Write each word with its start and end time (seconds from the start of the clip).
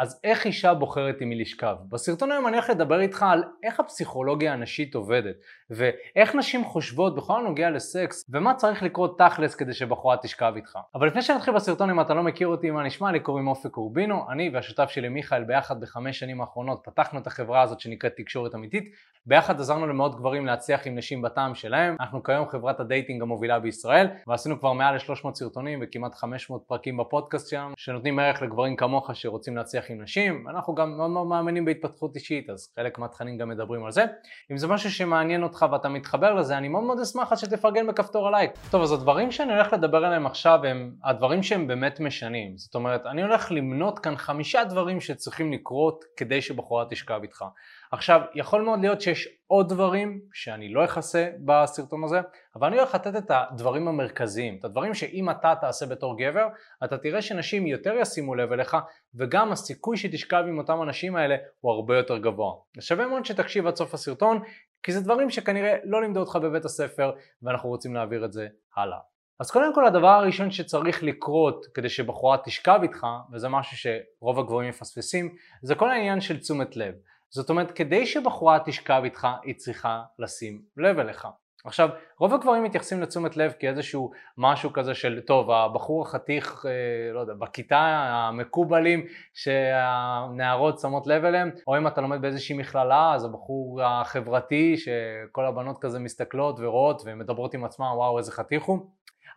אז 0.00 0.20
איך 0.24 0.46
אישה 0.46 0.74
בוחרת 0.74 1.20
עם 1.20 1.28
מי 1.28 1.34
לשכב? 1.34 1.76
בסרטון 1.88 2.32
היום 2.32 2.46
אני 2.46 2.56
הולך 2.56 2.70
לדבר 2.70 3.00
איתך 3.00 3.22
על 3.22 3.44
איך 3.62 3.80
הפסיכולוגיה 3.80 4.52
הנשית 4.52 4.94
עובדת 4.94 5.36
ואיך 5.70 6.34
נשים 6.34 6.64
חושבות 6.64 7.16
בכל 7.16 7.40
הנוגע 7.40 7.70
לסקס 7.70 8.24
ומה 8.30 8.54
צריך 8.54 8.82
לקרות 8.82 9.18
תכלס 9.18 9.54
כדי 9.54 9.72
שבחורה 9.72 10.16
תשכב 10.16 10.52
איתך. 10.56 10.78
אבל 10.94 11.06
לפני 11.06 11.22
שנתחיל 11.22 11.54
בסרטון 11.54 11.90
אם 11.90 12.00
אתה 12.00 12.14
לא 12.14 12.22
מכיר 12.22 12.48
אותי 12.48 12.70
מה 12.70 12.82
נשמע 12.82 13.12
לי 13.12 13.20
קוראים 13.20 13.48
אופק 13.48 13.76
אורבינו 13.76 14.30
אני 14.30 14.50
והשותף 14.54 14.90
שלי 14.90 15.08
מיכאל 15.08 15.44
ביחד 15.44 15.80
בחמש 15.80 16.18
שנים 16.18 16.40
האחרונות 16.40 16.80
פתחנו 16.84 17.18
את 17.18 17.26
החברה 17.26 17.62
הזאת 17.62 17.80
שנקראת 17.80 18.12
תקשורת 18.16 18.54
אמיתית 18.54 18.94
ביחד 19.26 19.60
עזרנו 19.60 19.86
למאות 19.86 20.16
גברים 20.16 20.46
להצליח 20.46 20.86
עם 20.86 20.98
נשים 20.98 21.22
בטעם 21.22 21.54
שלהם 21.54 21.96
אנחנו 22.00 22.22
כיום 22.22 22.48
חברת 22.48 22.80
ה 22.80 22.86
dating 22.86 23.22
המובילה 23.22 23.58
בישראל 23.58 24.08
ועשינו 24.26 24.60
כבר 24.60 24.72
מעל 24.72 24.94
ל-300 24.94 25.34
סרטונים 25.34 25.78
וכמעט 25.82 26.14
500 26.14 26.62
פרקים 26.66 26.96
בפודקאסט 26.96 27.50
שלנו 27.50 27.74
שנותנים 27.76 28.18
ערך 28.18 28.42
לגברים 28.42 28.76
כמוך 28.76 29.10
שרוצים 29.14 29.56
להצליח 29.56 29.89
עם 29.90 30.02
נשים, 30.02 30.48
אנחנו 30.48 30.74
גם 30.74 30.96
מאוד 30.96 31.10
מאוד 31.10 31.26
מאמינים 31.26 31.64
בהתפתחות 31.64 32.14
אישית, 32.16 32.50
אז 32.50 32.72
חלק 32.76 32.98
מהתכנים 32.98 33.38
גם 33.38 33.48
מדברים 33.48 33.84
על 33.84 33.92
זה. 33.92 34.04
אם 34.52 34.56
זה 34.56 34.68
משהו 34.68 34.90
שמעניין 34.90 35.42
אותך 35.42 35.66
ואתה 35.72 35.88
מתחבר 35.88 36.34
לזה, 36.34 36.58
אני 36.58 36.68
מאוד 36.68 36.84
מאוד 36.84 37.00
אשמח 37.00 37.34
שתפרגן 37.36 37.86
בכפתור 37.86 38.28
הלייק. 38.28 38.50
טוב, 38.70 38.82
אז 38.82 38.92
הדברים 38.92 39.30
שאני 39.30 39.52
הולך 39.52 39.72
לדבר 39.72 40.04
עליהם 40.04 40.26
עכשיו 40.26 40.60
הם 40.64 40.92
הדברים 41.04 41.42
שהם 41.42 41.66
באמת 41.66 42.00
משנים. 42.00 42.56
זאת 42.56 42.74
אומרת, 42.74 43.06
אני 43.06 43.22
הולך 43.22 43.52
למנות 43.52 43.98
כאן 43.98 44.16
חמישה 44.16 44.64
דברים 44.64 45.00
שצריכים 45.00 45.52
לקרות 45.52 46.04
כדי 46.16 46.42
שבחורה 46.42 46.84
תשכב 46.90 47.20
איתך. 47.22 47.44
עכשיו, 47.92 48.20
יכול 48.34 48.62
מאוד 48.62 48.80
להיות 48.80 49.00
שיש 49.00 49.28
עוד 49.46 49.68
דברים 49.68 50.20
שאני 50.32 50.72
לא 50.72 50.84
אכסה 50.84 51.28
בסרטון 51.44 52.04
הזה, 52.04 52.20
אבל 52.56 52.66
אני 52.66 52.78
הולך 52.78 52.94
לתת 52.94 53.16
את 53.16 53.30
הדברים 53.30 53.88
המרכזיים, 53.88 54.56
את 54.58 54.64
הדברים 54.64 54.94
שאם 54.94 55.30
אתה 55.30 55.54
תעשה 55.60 55.86
בתור 55.86 56.18
גבר, 56.18 56.46
אתה 56.84 56.98
תראה 56.98 57.22
שנשים 57.22 57.66
יותר 57.66 57.94
ישימו 58.00 58.34
לב 58.34 58.52
אליך, 58.52 58.76
וגם 59.14 59.52
הסיכוי 59.52 59.96
שתשכב 59.96 60.44
עם 60.48 60.58
אותם 60.58 60.82
אנשים 60.82 61.16
האלה 61.16 61.36
הוא 61.60 61.72
הרבה 61.72 61.96
יותר 61.96 62.18
גבוה. 62.18 62.54
שווה 62.80 63.06
מאוד 63.06 63.24
שתקשיב 63.24 63.66
עד 63.66 63.76
סוף 63.76 63.94
הסרטון, 63.94 64.42
כי 64.82 64.92
זה 64.92 65.00
דברים 65.00 65.30
שכנראה 65.30 65.76
לא 65.84 66.02
לימדו 66.02 66.20
אותך 66.20 66.36
בבית 66.36 66.64
הספר, 66.64 67.12
ואנחנו 67.42 67.68
רוצים 67.68 67.94
להעביר 67.94 68.24
את 68.24 68.32
זה 68.32 68.48
הלאה. 68.76 68.98
אז 69.40 69.50
קודם 69.50 69.74
כל 69.74 69.86
הדבר 69.86 70.08
הראשון 70.08 70.50
שצריך 70.50 71.02
לקרות 71.02 71.66
כדי 71.74 71.88
שבחורה 71.88 72.38
תשכב 72.44 72.78
איתך, 72.82 73.06
וזה 73.32 73.48
משהו 73.48 73.76
שרוב 73.76 74.38
הגברים 74.38 74.68
מפספסים, 74.68 75.34
זה 75.62 75.74
כל 75.74 75.90
העניין 75.90 76.20
של 76.20 76.38
תשומת 76.38 76.76
לב. 76.76 76.94
זאת 77.30 77.50
אומרת, 77.50 77.70
כדי 77.70 78.06
שבחורה 78.06 78.58
תשכב 78.64 79.00
איתך, 79.04 79.28
היא 79.42 79.54
צריכה 79.54 80.02
לשים 80.18 80.62
לב 80.76 80.98
אליך. 80.98 81.26
עכשיו, 81.64 81.88
רוב 82.18 82.34
הגברים 82.34 82.64
מתייחסים 82.64 83.00
לתשומת 83.00 83.36
לב 83.36 83.52
כאיזשהו 83.58 84.10
משהו 84.38 84.72
כזה 84.72 84.94
של, 84.94 85.20
טוב, 85.26 85.50
הבחור 85.50 86.02
החתיך, 86.02 86.66
אה, 86.66 87.12
לא 87.12 87.20
יודע, 87.20 87.32
בכיתה 87.34 87.78
המקובלים 87.78 89.06
שהנערות 89.34 90.78
שמות 90.78 91.06
לב 91.06 91.24
אליהם, 91.24 91.50
או 91.66 91.78
אם 91.78 91.86
אתה 91.86 92.00
לומד 92.00 92.22
באיזושהי 92.22 92.56
מכללה, 92.56 93.14
אז 93.14 93.24
הבחור 93.24 93.82
החברתי 93.82 94.76
שכל 94.76 95.46
הבנות 95.46 95.78
כזה 95.80 95.98
מסתכלות 95.98 96.56
ורואות 96.60 97.02
ומדברות 97.04 97.54
עם 97.54 97.64
עצמם, 97.64 97.86
וואו, 97.96 98.18
איזה 98.18 98.32
חתיך 98.32 98.64
הוא. 98.64 98.78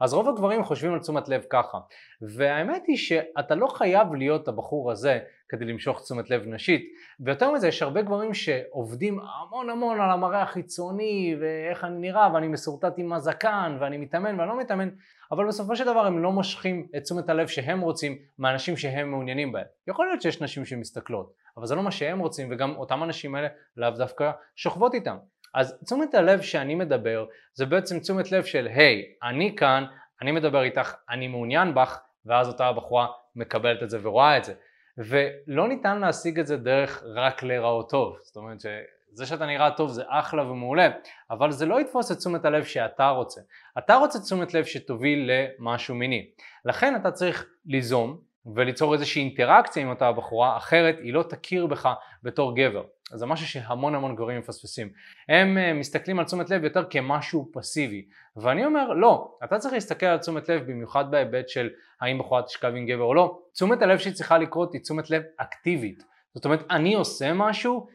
אז 0.03 0.13
רוב 0.13 0.29
הגברים 0.29 0.63
חושבים 0.63 0.93
על 0.93 0.99
תשומת 0.99 1.29
לב 1.29 1.43
ככה, 1.49 1.77
והאמת 2.21 2.83
היא 2.87 2.97
שאתה 2.97 3.55
לא 3.55 3.67
חייב 3.67 4.13
להיות 4.13 4.47
הבחור 4.47 4.91
הזה 4.91 5.19
כדי 5.49 5.65
למשוך 5.65 6.01
תשומת 6.01 6.29
לב 6.29 6.47
נשית, 6.47 6.81
ויותר 7.19 7.51
מזה 7.51 7.67
יש 7.67 7.81
הרבה 7.81 8.01
גברים 8.01 8.33
שעובדים 8.33 9.19
המון 9.19 9.69
המון 9.69 10.01
על 10.01 10.09
המראה 10.09 10.41
החיצוני 10.41 11.35
ואיך 11.41 11.83
אני 11.83 11.99
נראה 11.99 12.33
ואני 12.33 12.47
מסורטט 12.47 12.93
עם 12.97 13.13
הזקן 13.13 13.77
ואני 13.79 13.97
מתאמן 13.97 14.39
ואני 14.39 14.49
לא 14.49 14.59
מתאמן, 14.59 14.89
אבל 15.31 15.47
בסופו 15.47 15.75
של 15.75 15.85
דבר 15.85 16.05
הם 16.05 16.23
לא 16.23 16.31
מושכים 16.31 16.87
את 16.97 17.03
תשומת 17.03 17.29
הלב 17.29 17.47
שהם 17.47 17.81
רוצים 17.81 18.17
מהאנשים 18.37 18.77
שהם 18.77 19.11
מעוניינים 19.11 19.51
בהם. 19.51 19.65
יכול 19.87 20.05
להיות 20.05 20.21
שיש 20.21 20.41
נשים 20.41 20.65
שמסתכלות, 20.65 21.33
אבל 21.57 21.65
זה 21.65 21.75
לא 21.75 21.83
מה 21.83 21.91
שהם 21.91 22.19
רוצים 22.19 22.47
וגם 22.51 22.75
אותם 22.75 23.03
אנשים 23.03 23.35
האלה 23.35 23.47
לאו 23.77 23.89
דווקא 23.89 24.31
שוכבות 24.55 24.93
איתם. 24.93 25.17
אז 25.53 25.79
תשומת 25.85 26.13
הלב 26.13 26.41
שאני 26.41 26.75
מדבר 26.75 27.25
זה 27.53 27.65
בעצם 27.65 27.99
תשומת 27.99 28.31
לב 28.31 28.43
של 28.43 28.67
היי, 28.67 29.01
hey, 29.01 29.27
אני 29.27 29.55
כאן, 29.55 29.85
אני 30.21 30.31
מדבר 30.31 30.63
איתך, 30.63 30.93
אני 31.09 31.27
מעוניין 31.27 31.73
בך, 31.73 31.99
ואז 32.25 32.47
אותה 32.47 32.65
הבחורה 32.65 33.07
מקבלת 33.35 33.83
את 33.83 33.89
זה 33.89 33.97
ורואה 34.01 34.37
את 34.37 34.43
זה. 34.43 34.53
ולא 34.97 35.67
ניתן 35.67 35.99
להשיג 35.99 36.39
את 36.39 36.47
זה 36.47 36.57
דרך 36.57 37.03
רק 37.15 37.43
להיראות 37.43 37.89
טוב, 37.89 38.17
זאת 38.21 38.35
אומרת 38.35 38.59
שזה 38.59 39.25
שאתה 39.25 39.45
נראה 39.45 39.71
טוב 39.71 39.89
זה 39.89 40.03
אחלה 40.07 40.51
ומעולה, 40.51 40.89
אבל 41.31 41.51
זה 41.51 41.65
לא 41.65 41.81
יתפוס 41.81 42.11
את 42.11 42.17
תשומת 42.17 42.45
הלב 42.45 42.63
שאתה 42.63 43.09
רוצה. 43.09 43.41
אתה 43.77 43.95
רוצה 43.95 44.19
תשומת 44.19 44.53
לב 44.53 44.65
שתוביל 44.65 45.31
למשהו 45.31 45.95
מיני. 45.95 46.29
לכן 46.65 46.95
אתה 46.95 47.11
צריך 47.11 47.45
ליזום 47.65 48.17
וליצור 48.55 48.93
איזושהי 48.93 49.21
אינטראקציה 49.21 49.83
עם 49.83 49.89
אותה 49.89 50.07
הבחורה, 50.07 50.57
אחרת 50.57 50.95
היא 50.99 51.13
לא 51.13 51.23
תכיר 51.23 51.67
בך 51.67 51.89
בתור 52.23 52.55
גבר. 52.55 52.83
אז 53.13 53.19
זה 53.19 53.25
משהו 53.25 53.47
שהמון 53.47 53.95
המון 53.95 54.15
גברים 54.15 54.39
מפספסים. 54.39 54.89
הם 55.29 55.57
uh, 55.57 55.79
מסתכלים 55.79 56.19
על 56.19 56.25
תשומת 56.25 56.49
לב 56.49 56.63
יותר 56.63 56.83
כמשהו 56.89 57.49
פסיבי, 57.53 58.05
ואני 58.35 58.65
אומר 58.65 58.93
לא, 58.93 59.37
אתה 59.43 59.57
צריך 59.59 59.73
להסתכל 59.73 60.05
על 60.05 60.17
תשומת 60.17 60.49
לב 60.49 60.71
במיוחד 60.71 61.11
בהיבט 61.11 61.49
של 61.49 61.69
האם 62.01 62.19
בחורה 62.19 62.41
תשכב 62.41 62.73
עם 62.75 62.85
גבר 62.85 63.03
או 63.03 63.13
לא. 63.13 63.39
תשומת 63.53 63.81
הלב 63.81 63.97
שהיא 63.97 64.13
צריכה 64.13 64.37
לקרות 64.37 64.73
היא 64.73 64.81
תשומת 64.81 65.09
לב 65.09 65.23
אקטיבית. 65.37 66.03
זאת 66.35 66.45
אומרת, 66.45 66.63
אני 66.69 66.93
עושה 66.93 67.33
משהו, 67.33 67.87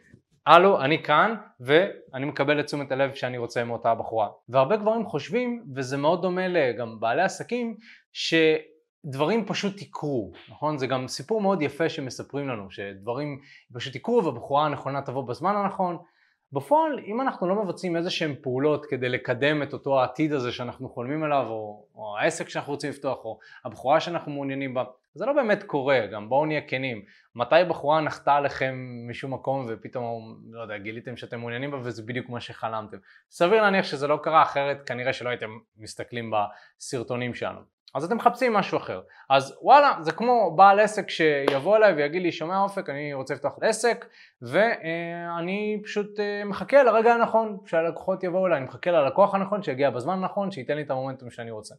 הלו, 0.46 0.80
אני 0.80 1.02
כאן, 1.02 1.34
ואני 1.60 2.26
מקבל 2.26 2.60
את 2.60 2.64
תשומת 2.64 2.92
הלב 2.92 3.14
שאני 3.14 3.38
רוצה 3.38 3.64
מאותה 3.64 3.94
בחורה. 3.94 4.28
והרבה 4.48 4.76
גברים 4.76 5.06
חושבים, 5.06 5.64
וזה 5.74 5.96
מאוד 5.96 6.22
דומה 6.22 6.48
לגם 6.48 7.00
בעלי 7.00 7.22
עסקים, 7.22 7.76
ש... 8.12 8.34
דברים 9.04 9.46
פשוט 9.46 9.82
יקרו, 9.82 10.32
נכון? 10.48 10.78
זה 10.78 10.86
גם 10.86 11.08
סיפור 11.08 11.40
מאוד 11.40 11.62
יפה 11.62 11.88
שמספרים 11.88 12.48
לנו, 12.48 12.70
שדברים 12.70 13.40
פשוט 13.74 13.94
יקרו 13.94 14.24
והבחורה 14.24 14.66
הנכונה 14.66 15.02
תבוא 15.02 15.28
בזמן 15.28 15.56
הנכון. 15.56 15.98
בפועל, 16.52 16.98
אם 17.06 17.20
אנחנו 17.20 17.48
לא 17.48 17.64
מבצעים 17.64 17.96
איזה 17.96 18.10
שהן 18.10 18.34
פעולות 18.42 18.86
כדי 18.86 19.08
לקדם 19.08 19.62
את 19.62 19.72
אותו 19.72 20.00
העתיד 20.00 20.32
הזה 20.32 20.52
שאנחנו 20.52 20.88
חולמים 20.88 21.24
עליו, 21.24 21.46
או, 21.48 21.86
או 21.94 22.18
העסק 22.18 22.48
שאנחנו 22.48 22.72
רוצים 22.72 22.90
לפתוח, 22.90 23.24
או 23.24 23.38
הבחורה 23.64 24.00
שאנחנו 24.00 24.32
מעוניינים 24.32 24.74
בה, 24.74 24.84
זה 25.14 25.26
לא 25.26 25.32
באמת 25.32 25.62
קורה, 25.62 26.06
גם 26.06 26.28
בואו 26.28 26.46
נהיה 26.46 26.60
כנים. 26.60 27.02
מתי 27.34 27.56
בחורה 27.68 28.00
נחתה 28.00 28.34
עליכם 28.34 28.74
משום 29.10 29.34
מקום 29.34 29.66
ופתאום, 29.68 30.40
לא 30.50 30.62
יודע, 30.62 30.78
גיליתם 30.78 31.16
שאתם 31.16 31.40
מעוניינים 31.40 31.70
בה 31.70 31.78
וזה 31.82 32.02
בדיוק 32.02 32.28
מה 32.28 32.40
שחלמתם. 32.40 32.96
סביר 33.30 33.62
להניח 33.62 33.84
שזה 33.84 34.06
לא 34.06 34.18
קרה, 34.22 34.42
אחרת 34.42 34.88
כנראה 34.88 35.12
שלא 35.12 35.28
הייתם 35.28 35.50
מסתכלים 35.76 36.32
בסרטונים 36.32 37.34
שלנו. 37.34 37.77
אז 37.94 38.04
אתם 38.04 38.16
מחפשים 38.16 38.52
משהו 38.52 38.78
אחר. 38.78 39.00
אז 39.30 39.58
וואלה, 39.62 39.92
זה 40.00 40.12
כמו 40.12 40.56
בעל 40.56 40.80
עסק 40.80 41.10
שיבוא 41.10 41.76
אליי 41.76 41.92
ויגיד 41.92 42.22
לי, 42.22 42.32
שומע 42.32 42.60
אופק, 42.60 42.90
אני 42.90 43.14
רוצה 43.14 43.34
לפתוח 43.34 43.52
עסק, 43.62 44.06
ואני 44.42 45.80
פשוט 45.84 46.20
אה, 46.20 46.44
מחכה 46.44 46.82
לרגע 46.82 47.14
הנכון 47.14 47.58
שהלקוחות 47.66 48.24
יבואו 48.24 48.46
אליי, 48.46 48.58
אני 48.58 48.66
מחכה 48.66 48.90
ללקוח 48.90 49.34
הנכון 49.34 49.62
שיגיע 49.62 49.90
בזמן 49.90 50.18
הנכון, 50.18 50.50
שייתן 50.50 50.76
לי 50.76 50.82
את 50.82 50.90
המומנטום 50.90 51.30
שאני 51.30 51.50
רוצה. 51.50 51.74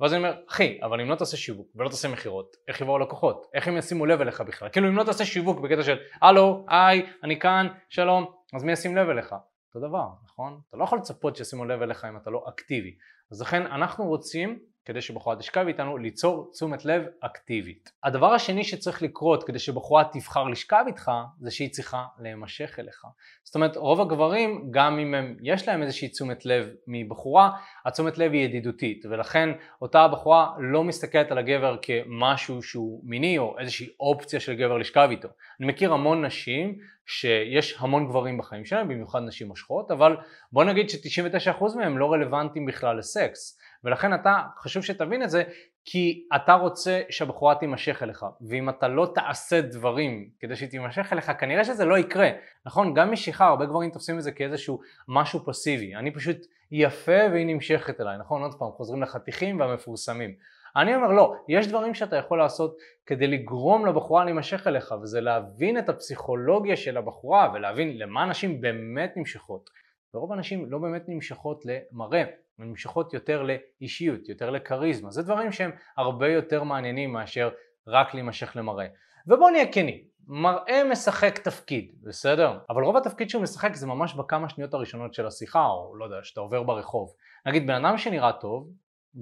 ואז 0.00 0.12
אני 0.12 0.18
אומר, 0.18 0.34
אחי, 0.48 0.78
אבל 0.82 1.00
אם 1.00 1.10
לא 1.10 1.14
תעשה 1.14 1.36
שיווק 1.36 1.68
ולא 1.76 1.88
תעשה 1.88 2.08
מכירות, 2.08 2.56
איך 2.68 2.80
יבואו 2.80 2.98
לקוחות? 2.98 3.46
איך 3.54 3.68
הם 3.68 3.76
ישימו 3.76 4.06
לב 4.06 4.20
אליך 4.20 4.40
בכלל? 4.40 4.68
כאילו 4.68 4.88
אם 4.88 4.96
לא 4.96 5.04
תעשה 5.04 5.24
שיווק 5.24 5.60
בקטע 5.60 5.82
של, 5.82 5.96
הלו, 6.22 6.64
היי, 6.68 7.06
אני 7.22 7.38
כאן, 7.38 7.68
שלום, 7.88 8.26
אז 8.54 8.64
מי 8.64 8.72
ישים 8.72 8.96
לב 8.96 9.08
אליך? 9.08 9.34
אותו 9.74 9.88
דבר, 9.88 10.06
נכון? 10.24 10.60
אתה 10.68 10.76
לא 10.76 10.84
יכול 10.84 10.98
לצפות 10.98 11.36
שישימו 11.36 11.64
לב 11.64 11.82
אליך 11.82 12.04
אם 12.04 12.16
אתה 12.16 12.30
לא 12.30 12.44
אקטיבי. 12.48 12.94
אז 13.32 13.42
לכן 13.42 13.66
אנחנו 13.66 14.04
רוצים 14.04 14.58
כדי 14.84 15.00
שבחורה 15.00 15.36
תשכב 15.36 15.64
איתנו, 15.68 15.98
ליצור 15.98 16.50
תשומת 16.52 16.84
לב 16.84 17.02
אקטיבית. 17.20 17.92
הדבר 18.04 18.32
השני 18.32 18.64
שצריך 18.64 19.02
לקרות 19.02 19.44
כדי 19.44 19.58
שבחורה 19.58 20.04
תבחר 20.12 20.44
לשכב 20.44 20.84
איתך, 20.86 21.10
זה 21.40 21.50
שהיא 21.50 21.70
צריכה 21.70 22.04
להימשך 22.18 22.76
אליך. 22.78 23.02
זאת 23.44 23.54
אומרת, 23.54 23.76
רוב 23.76 24.00
הגברים, 24.00 24.68
גם 24.70 24.98
אם 24.98 25.14
הם, 25.14 25.36
יש 25.42 25.68
להם 25.68 25.82
איזושהי 25.82 26.08
תשומת 26.08 26.46
לב 26.46 26.68
מבחורה, 26.86 27.50
התשומת 27.84 28.18
לב 28.18 28.32
היא 28.32 28.44
ידידותית, 28.44 29.06
ולכן 29.10 29.48
אותה 29.82 30.00
הבחורה 30.00 30.50
לא 30.58 30.84
מסתכלת 30.84 31.30
על 31.30 31.38
הגבר 31.38 31.76
כמשהו 31.82 32.62
שהוא 32.62 33.00
מיני, 33.04 33.38
או 33.38 33.56
איזושהי 33.58 33.88
אופציה 34.00 34.40
של 34.40 34.54
גבר 34.54 34.78
לשכב 34.78 35.08
איתו. 35.10 35.28
אני 35.60 35.68
מכיר 35.68 35.92
המון 35.92 36.24
נשים 36.24 36.78
שיש 37.06 37.76
המון 37.78 38.08
גברים 38.08 38.38
בחיים 38.38 38.64
שלהם, 38.64 38.88
במיוחד 38.88 39.22
נשים 39.22 39.48
מושכות, 39.48 39.90
אבל 39.90 40.16
בוא 40.52 40.64
נגיד 40.64 40.90
ש-99% 40.90 41.76
מהם 41.76 41.98
לא 41.98 42.12
רלוונטיים 42.12 42.66
בכלל 42.66 42.98
לסקס. 42.98 43.58
ולכן 43.84 44.14
אתה, 44.14 44.42
חשוב 44.58 44.82
שתבין 44.82 45.22
את 45.22 45.30
זה, 45.30 45.42
כי 45.84 46.26
אתה 46.36 46.54
רוצה 46.54 47.00
שהבחורה 47.10 47.54
תימשך 47.54 48.02
אליך, 48.02 48.26
ואם 48.48 48.68
אתה 48.68 48.88
לא 48.88 49.12
תעשה 49.14 49.60
דברים 49.60 50.28
כדי 50.40 50.56
שהיא 50.56 50.68
תימשך 50.68 51.12
אליך, 51.12 51.32
כנראה 51.38 51.64
שזה 51.64 51.84
לא 51.84 51.98
יקרה, 51.98 52.30
נכון? 52.66 52.94
גם 52.94 53.12
משיכה, 53.12 53.46
הרבה 53.46 53.66
גברים 53.66 53.90
תופסים 53.90 54.18
את 54.18 54.22
זה 54.22 54.32
כאיזשהו 54.32 54.80
משהו 55.08 55.44
פסיבי, 55.46 55.94
אני 55.94 56.10
פשוט 56.10 56.36
יפה 56.72 57.20
והיא 57.32 57.46
נמשכת 57.46 58.00
אליי, 58.00 58.18
נכון? 58.18 58.42
עוד 58.42 58.54
פעם, 58.58 58.70
חוזרים 58.70 59.02
לחתיכים 59.02 59.60
והמפורסמים. 59.60 60.34
אני 60.76 60.94
אומר 60.94 61.08
לא, 61.08 61.34
יש 61.48 61.66
דברים 61.66 61.94
שאתה 61.94 62.16
יכול 62.16 62.38
לעשות 62.38 62.76
כדי 63.06 63.26
לגרום 63.26 63.86
לבחורה 63.86 64.24
להימשך 64.24 64.66
אליך, 64.66 64.94
וזה 65.02 65.20
להבין 65.20 65.78
את 65.78 65.88
הפסיכולוגיה 65.88 66.76
של 66.76 66.96
הבחורה 66.96 67.50
ולהבין 67.54 67.98
למה 67.98 68.26
נשים 68.26 68.60
באמת 68.60 69.12
נמשכות. 69.16 69.70
ורוב 70.14 70.32
הנשים 70.32 70.70
לא 70.70 70.78
באמת 70.78 71.02
נמשכות 71.08 71.62
למראה, 71.64 72.20
הן 72.58 72.68
נמשכות 72.68 73.14
יותר 73.14 73.42
לאישיות, 73.42 74.28
יותר 74.28 74.50
לכריזמה, 74.50 75.10
זה 75.10 75.22
דברים 75.22 75.52
שהם 75.52 75.70
הרבה 75.96 76.28
יותר 76.28 76.62
מעניינים 76.62 77.12
מאשר 77.12 77.50
רק 77.86 78.14
להימשך 78.14 78.56
למראה. 78.56 78.86
ובואו 79.26 79.50
נהיה 79.50 79.72
כנים, 79.72 79.98
מראה 80.28 80.84
משחק 80.90 81.38
תפקיד, 81.38 81.92
בסדר? 82.02 82.58
אבל 82.70 82.82
רוב 82.82 82.96
התפקיד 82.96 83.30
שהוא 83.30 83.42
משחק 83.42 83.74
זה 83.74 83.86
ממש 83.86 84.14
בכמה 84.14 84.48
שניות 84.48 84.74
הראשונות 84.74 85.14
של 85.14 85.26
השיחה, 85.26 85.66
או 85.66 85.96
לא 85.96 86.04
יודע, 86.04 86.16
שאתה 86.22 86.40
עובר 86.40 86.62
ברחוב. 86.62 87.12
נגיד 87.46 87.66
בן 87.66 87.84
אדם 87.84 87.98
שנראה 87.98 88.32
טוב, 88.32 88.70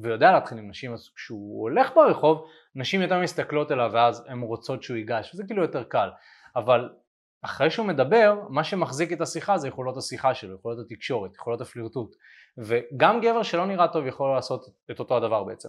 ויודע 0.02 0.32
להתחיל 0.32 0.58
עם 0.58 0.70
נשים, 0.70 0.92
אז 0.92 1.10
כשהוא 1.16 1.62
הולך 1.62 1.94
ברחוב, 1.94 2.44
נשים 2.74 3.02
יותר 3.02 3.20
מסתכלות 3.20 3.72
אליו 3.72 3.90
ואז 3.92 4.24
הן 4.28 4.40
רוצות 4.40 4.82
שהוא 4.82 4.96
ייגש, 4.96 5.34
וזה 5.34 5.44
כאילו 5.44 5.62
יותר 5.62 5.84
קל. 5.84 6.08
אבל 6.56 6.88
אחרי 7.42 7.70
שהוא 7.70 7.86
מדבר, 7.86 8.40
מה 8.48 8.64
שמחזיק 8.64 9.12
את 9.12 9.20
השיחה 9.20 9.58
זה 9.58 9.68
יכולות 9.68 9.96
השיחה 9.96 10.34
שלו, 10.34 10.54
יכולות 10.54 10.78
התקשורת, 10.78 11.36
יכולות 11.36 11.60
הפלירטוט. 11.60 12.16
וגם 12.58 13.20
גבר 13.20 13.42
שלא 13.42 13.66
נראה 13.66 13.88
טוב 13.88 14.06
יכול 14.06 14.34
לעשות 14.34 14.66
את 14.90 14.98
אותו 14.98 15.16
הדבר 15.16 15.44
בעצם. 15.44 15.68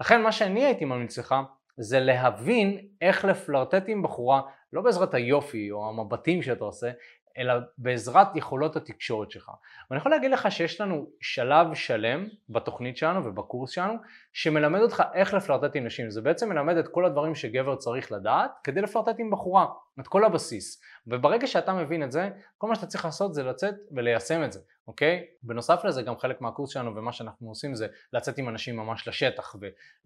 לכן 0.00 0.22
מה 0.22 0.32
שאני 0.32 0.64
הייתי 0.64 0.84
ממליץ 0.84 1.18
לך 1.18 1.34
זה 1.76 2.00
להבין 2.00 2.86
איך 3.00 3.24
לפלרטט 3.24 3.84
עם 3.86 4.02
בחורה 4.02 4.42
לא 4.72 4.82
בעזרת 4.82 5.14
היופי 5.14 5.70
או 5.70 5.88
המבטים 5.88 6.42
שאתה 6.42 6.64
עושה, 6.64 6.90
אלא 7.38 7.54
בעזרת 7.78 8.36
יכולות 8.36 8.76
התקשורת 8.76 9.30
שלך. 9.30 9.50
ואני 9.90 10.00
יכול 10.00 10.12
להגיד 10.12 10.30
לך 10.30 10.52
שיש 10.52 10.80
לנו 10.80 11.06
שלב 11.20 11.74
שלם 11.74 12.26
בתוכנית 12.48 12.96
שלנו 12.96 13.24
ובקורס 13.24 13.70
שלנו 13.70 13.94
שמלמד 14.32 14.80
אותך 14.80 15.02
איך 15.14 15.34
לפלרטט 15.34 15.76
עם 15.76 15.86
נשים. 15.86 16.10
זה 16.10 16.22
בעצם 16.22 16.48
מלמד 16.48 16.76
את 16.76 16.88
כל 16.88 17.04
הדברים 17.04 17.34
שגבר 17.34 17.76
צריך 17.76 18.12
לדעת 18.12 18.50
כדי 18.64 18.80
לפלרטט 18.80 19.14
עם 19.18 19.30
בחורה, 19.30 19.66
את 20.00 20.08
כל 20.08 20.24
הבסיס. 20.24 20.82
וברגע 21.06 21.46
שאתה 21.46 21.72
מבין 21.72 22.02
את 22.02 22.12
זה, 22.12 22.30
כל 22.58 22.68
מה 22.68 22.74
שאתה 22.74 22.86
צריך 22.86 23.04
לעשות 23.04 23.34
זה 23.34 23.42
לצאת 23.42 23.74
וליישם 23.92 24.44
את 24.44 24.52
זה. 24.52 24.60
אוקיי? 24.88 25.24
בנוסף 25.42 25.84
לזה 25.84 26.02
גם 26.02 26.18
חלק 26.18 26.40
מהקורס 26.40 26.70
שלנו 26.70 26.96
ומה 26.96 27.12
שאנחנו 27.12 27.48
עושים 27.48 27.74
זה 27.74 27.86
לצאת 28.12 28.38
עם 28.38 28.48
אנשים 28.48 28.76
ממש 28.76 29.08
לשטח 29.08 29.56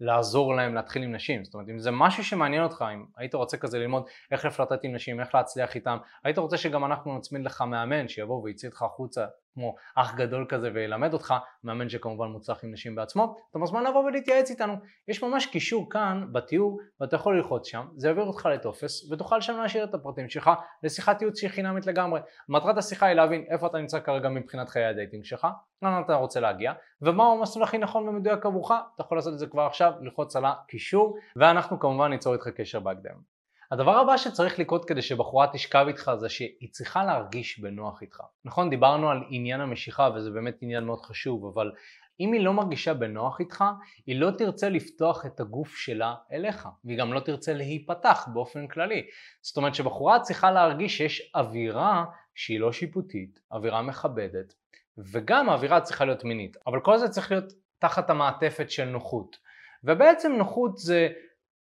ולעזור 0.01 0.55
להם 0.55 0.75
להתחיל 0.75 1.03
עם 1.03 1.15
נשים. 1.15 1.45
זאת 1.45 1.53
אומרת 1.53 1.69
אם 1.69 1.79
זה 1.79 1.91
משהו 1.91 2.23
שמעניין 2.23 2.63
אותך, 2.63 2.85
אם 2.93 3.05
היית 3.17 3.33
רוצה 3.35 3.57
כזה 3.57 3.79
ללמוד 3.79 4.03
איך 4.31 4.45
לפלרטט 4.45 4.79
עם 4.83 4.95
נשים, 4.95 5.19
איך 5.19 5.35
להצליח 5.35 5.75
איתם, 5.75 5.97
היית 6.23 6.37
רוצה 6.37 6.57
שגם 6.57 6.85
אנחנו 6.85 7.17
נצמיד 7.17 7.45
לך 7.45 7.61
מאמן 7.61 8.07
שיבוא 8.07 8.43
ויוציא 8.43 8.67
אותך 8.67 8.81
החוצה 8.81 9.25
כמו 9.53 9.75
אח 9.95 10.15
גדול 10.15 10.45
כזה 10.49 10.71
וילמד 10.73 11.13
אותך, 11.13 11.33
מאמן 11.63 11.89
שכמובן 11.89 12.27
מוצלח 12.27 12.63
עם 12.63 12.71
נשים 12.71 12.95
בעצמו, 12.95 13.35
אתה 13.51 13.59
מוזמן 13.59 13.83
לבוא 13.83 14.03
ולהתייעץ 14.03 14.49
איתנו. 14.49 14.73
יש 15.07 15.23
ממש 15.23 15.45
קישור 15.45 15.89
כאן 15.89 16.25
בתיאור 16.31 16.79
ואתה 17.01 17.15
יכול 17.15 17.37
ללחוץ 17.37 17.67
שם, 17.67 17.87
זה 17.95 18.07
יעביר 18.07 18.23
אותך 18.23 18.45
לטופס 18.45 19.11
ותוכל 19.11 19.41
שם 19.41 19.57
להשאיר 19.57 19.83
את 19.83 19.93
הפרטים 19.93 20.29
שלך 20.29 20.51
לשיחת 20.83 21.21
ייעוץ 21.21 21.39
שהיא 21.39 21.49
חינמית 21.49 21.87
לגמרי. 21.87 22.19
מטרת 22.49 22.77
השיחה 22.77 23.05
היא 23.05 23.15
להבין 23.15 23.45
איפה 23.49 23.67
אתה 23.67 23.77
נמצא 23.77 23.99
כרגע 23.99 24.29
מבחינת 24.29 24.69
חיי 24.69 24.85
ה 24.85 24.91
dating 24.91 25.25
שלך, 25.25 25.47
לאן 25.81 26.01
אתה 26.05 26.15
רוצה 26.15 26.39
להגיע 26.39 26.73
ומהו 27.01 27.37
המסלול 27.37 27.63
הכי 27.63 27.77
נכון 27.77 28.09
ומדויק 28.09 28.45
עבורך, 28.45 28.71
אתה 28.95 29.03
יכול 29.03 29.17
לעשות 29.17 29.33
את 29.33 29.39
זה 29.39 29.47
כבר 29.47 29.61
עכשיו, 29.61 29.93
ללחוץ 30.01 30.35
על 30.35 30.45
הקישור 30.45 31.17
ואנחנו 31.35 31.79
כמובן 31.79 32.09
ניצור 32.09 32.33
איתך 32.33 32.47
קשר 32.47 32.79
בהקדם. 32.79 33.38
הדבר 33.71 33.97
הבא 33.97 34.17
שצריך 34.17 34.59
לקרות 34.59 34.85
כדי 34.85 35.01
שבחורה 35.01 35.47
תשכב 35.53 35.85
איתך 35.87 36.11
זה 36.19 36.29
שהיא 36.29 36.69
צריכה 36.71 37.05
להרגיש 37.05 37.59
בנוח 37.59 38.01
איתך. 38.01 38.21
נכון, 38.45 38.69
דיברנו 38.69 39.09
על 39.09 39.23
עניין 39.29 39.61
המשיכה 39.61 40.09
וזה 40.15 40.31
באמת 40.31 40.57
עניין 40.61 40.83
מאוד 40.83 41.01
חשוב, 41.01 41.45
אבל 41.45 41.71
אם 42.19 42.33
היא 42.33 42.41
לא 42.41 42.53
מרגישה 42.53 42.93
בנוח 42.93 43.39
איתך, 43.39 43.63
היא 44.07 44.19
לא 44.19 44.31
תרצה 44.31 44.69
לפתוח 44.69 45.25
את 45.25 45.39
הגוף 45.39 45.75
שלה 45.75 46.15
אליך, 46.31 46.67
והיא 46.85 46.97
גם 46.97 47.13
לא 47.13 47.19
תרצה 47.19 47.53
להיפתח 47.53 48.27
באופן 48.33 48.67
כללי. 48.67 49.07
זאת 49.41 49.57
אומרת 49.57 49.75
שבחורה 49.75 50.19
צריכה 50.19 50.51
להרגיש 50.51 50.97
שיש 50.97 51.31
אווירה 51.35 52.05
שהיא 52.35 52.59
לא 52.59 52.71
שיפוטית, 52.71 53.39
אווירה 53.51 53.81
מכבדת, 53.81 54.53
וגם 54.97 55.49
האווירה 55.49 55.81
צריכה 55.81 56.05
להיות 56.05 56.23
מינית, 56.23 56.57
אבל 56.67 56.79
כל 56.79 56.97
זה 56.97 57.09
צריך 57.09 57.31
להיות 57.31 57.53
תחת 57.79 58.09
המעטפת 58.09 58.71
של 58.71 58.85
נוחות. 58.85 59.37
ובעצם 59.83 60.31
נוחות 60.31 60.77
זה 60.77 61.09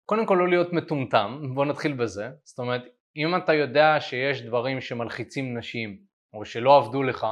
קודם 0.07 0.27
כל 0.27 0.35
לא 0.35 0.49
להיות 0.49 0.73
מטומטם, 0.73 1.43
בוא 1.55 1.65
נתחיל 1.65 1.93
בזה, 1.93 2.29
זאת 2.45 2.59
אומרת 2.59 2.83
אם 3.17 3.37
אתה 3.37 3.55
יודע 3.55 3.97
שיש 4.01 4.43
דברים 4.43 4.81
שמלחיצים 4.81 5.59
נשים 5.59 5.97
או 6.35 6.45
שלא 6.45 6.77
עבדו 6.77 7.03
לך 7.03 7.27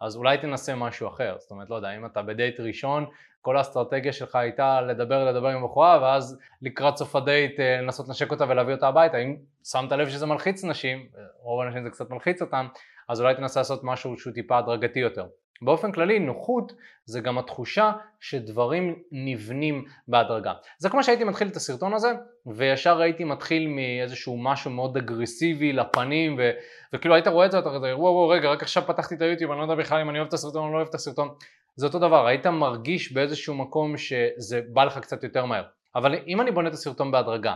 אז 0.00 0.16
אולי 0.16 0.38
תנסה 0.38 0.74
משהו 0.74 1.08
אחר, 1.08 1.36
זאת 1.38 1.50
אומרת 1.50 1.70
לא 1.70 1.76
יודע 1.76 1.96
אם 1.96 2.06
אתה 2.06 2.22
בדייט 2.22 2.60
ראשון 2.60 3.06
כל 3.40 3.56
האסטרטגיה 3.56 4.12
שלך 4.12 4.34
הייתה 4.34 4.80
לדבר 4.80 5.24
לדבר 5.24 5.48
עם 5.48 5.64
בחורה 5.64 5.98
ואז 6.02 6.38
לקראת 6.62 6.96
סוף 6.96 7.16
הדייט 7.16 7.60
אה, 7.60 7.80
לנסות 7.80 8.08
לנשק 8.08 8.30
אותה 8.30 8.44
ולהביא 8.48 8.74
אותה 8.74 8.88
הביתה, 8.88 9.16
אם 9.16 9.36
שמת 9.64 9.92
לב 9.92 10.08
שזה 10.08 10.26
מלחיץ 10.26 10.64
נשים, 10.64 11.06
רוב 11.42 11.60
האנשים 11.60 11.84
זה 11.84 11.90
קצת 11.90 12.10
מלחיץ 12.10 12.42
אותם, 12.42 12.66
אז 13.08 13.20
אולי 13.20 13.34
תנסה 13.34 13.60
לעשות 13.60 13.80
משהו 13.84 14.18
שהוא 14.18 14.32
טיפה 14.32 14.58
הדרגתי 14.58 15.00
יותר. 15.00 15.26
באופן 15.62 15.92
כללי 15.92 16.18
נוחות 16.18 16.72
זה 17.04 17.20
גם 17.20 17.38
התחושה 17.38 17.92
שדברים 18.20 18.96
נבנים 19.12 19.84
בהדרגה. 20.08 20.52
זה 20.78 20.88
כמו 20.88 21.04
שהייתי 21.04 21.24
מתחיל 21.24 21.48
את 21.48 21.56
הסרטון 21.56 21.94
הזה 21.94 22.12
וישר 22.46 23.00
הייתי 23.00 23.24
מתחיל 23.24 23.68
מאיזשהו 23.68 24.36
משהו 24.42 24.70
מאוד 24.70 24.96
אגרסיבי 24.96 25.72
לפנים 25.72 26.36
ו... 26.38 26.50
וכאילו 26.92 27.14
היית 27.14 27.26
רואה 27.26 27.46
את 27.46 27.50
זה 27.50 27.58
ואתה 27.58 27.70
כזה 27.70 27.96
וואו 27.96 28.14
וואו 28.14 28.28
רגע 28.28 28.50
רק 28.50 28.62
עכשיו 28.62 28.82
פתחתי 28.86 29.14
את 29.14 29.22
היוטיוב 29.22 29.50
אני 29.50 29.58
לא 29.58 29.64
יודע 29.64 29.74
בכלל 29.74 30.00
אם 30.00 30.10
אני 30.10 30.18
אוהב 30.18 30.28
את 30.28 30.34
הסרטון 30.34 30.62
או 30.62 30.72
לא 30.72 30.76
אוהב 30.76 30.88
את 30.88 30.94
הסרטון 30.94 31.28
זה 31.76 31.86
אותו 31.86 31.98
דבר 31.98 32.26
היית 32.26 32.46
מרגיש 32.46 33.12
באיזשהו 33.12 33.54
מקום 33.54 33.96
שזה 33.96 34.60
בא 34.72 34.84
לך 34.84 34.98
קצת 34.98 35.24
יותר 35.24 35.44
מהר 35.44 35.64
אבל 35.94 36.14
אם 36.26 36.40
אני 36.40 36.50
בונה 36.50 36.68
את 36.68 36.74
הסרטון 36.74 37.10
בהדרגה 37.10 37.54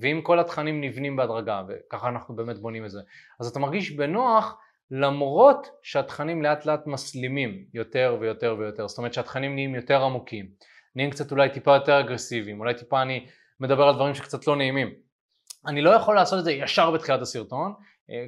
ואם 0.00 0.20
כל 0.22 0.38
התכנים 0.38 0.80
נבנים 0.80 1.16
בהדרגה 1.16 1.62
וככה 1.68 2.08
אנחנו 2.08 2.36
באמת 2.36 2.58
בונים 2.58 2.84
את 2.84 2.90
זה 2.90 3.00
אז 3.40 3.46
אתה 3.46 3.58
מרגיש 3.58 3.90
בנוח 3.90 4.58
למרות 4.90 5.66
שהתכנים 5.82 6.42
לאט 6.42 6.66
לאט 6.66 6.86
מסלימים 6.86 7.64
יותר 7.74 8.16
ויותר 8.20 8.56
ויותר, 8.58 8.88
זאת 8.88 8.98
אומרת 8.98 9.14
שהתכנים 9.14 9.54
נהיים 9.54 9.74
יותר 9.74 10.02
עמוקים, 10.02 10.48
נהיים 10.96 11.10
קצת 11.10 11.32
אולי 11.32 11.50
טיפה 11.50 11.74
יותר 11.74 12.00
אגרסיביים, 12.00 12.60
אולי 12.60 12.74
טיפה 12.74 13.02
אני 13.02 13.26
מדבר 13.60 13.88
על 13.88 13.94
דברים 13.94 14.14
שקצת 14.14 14.46
לא 14.46 14.56
נעימים. 14.56 14.94
אני 15.66 15.82
לא 15.82 15.90
יכול 15.90 16.14
לעשות 16.14 16.38
את 16.38 16.44
זה 16.44 16.52
ישר 16.52 16.90
בתחילת 16.90 17.20
הסרטון, 17.20 17.72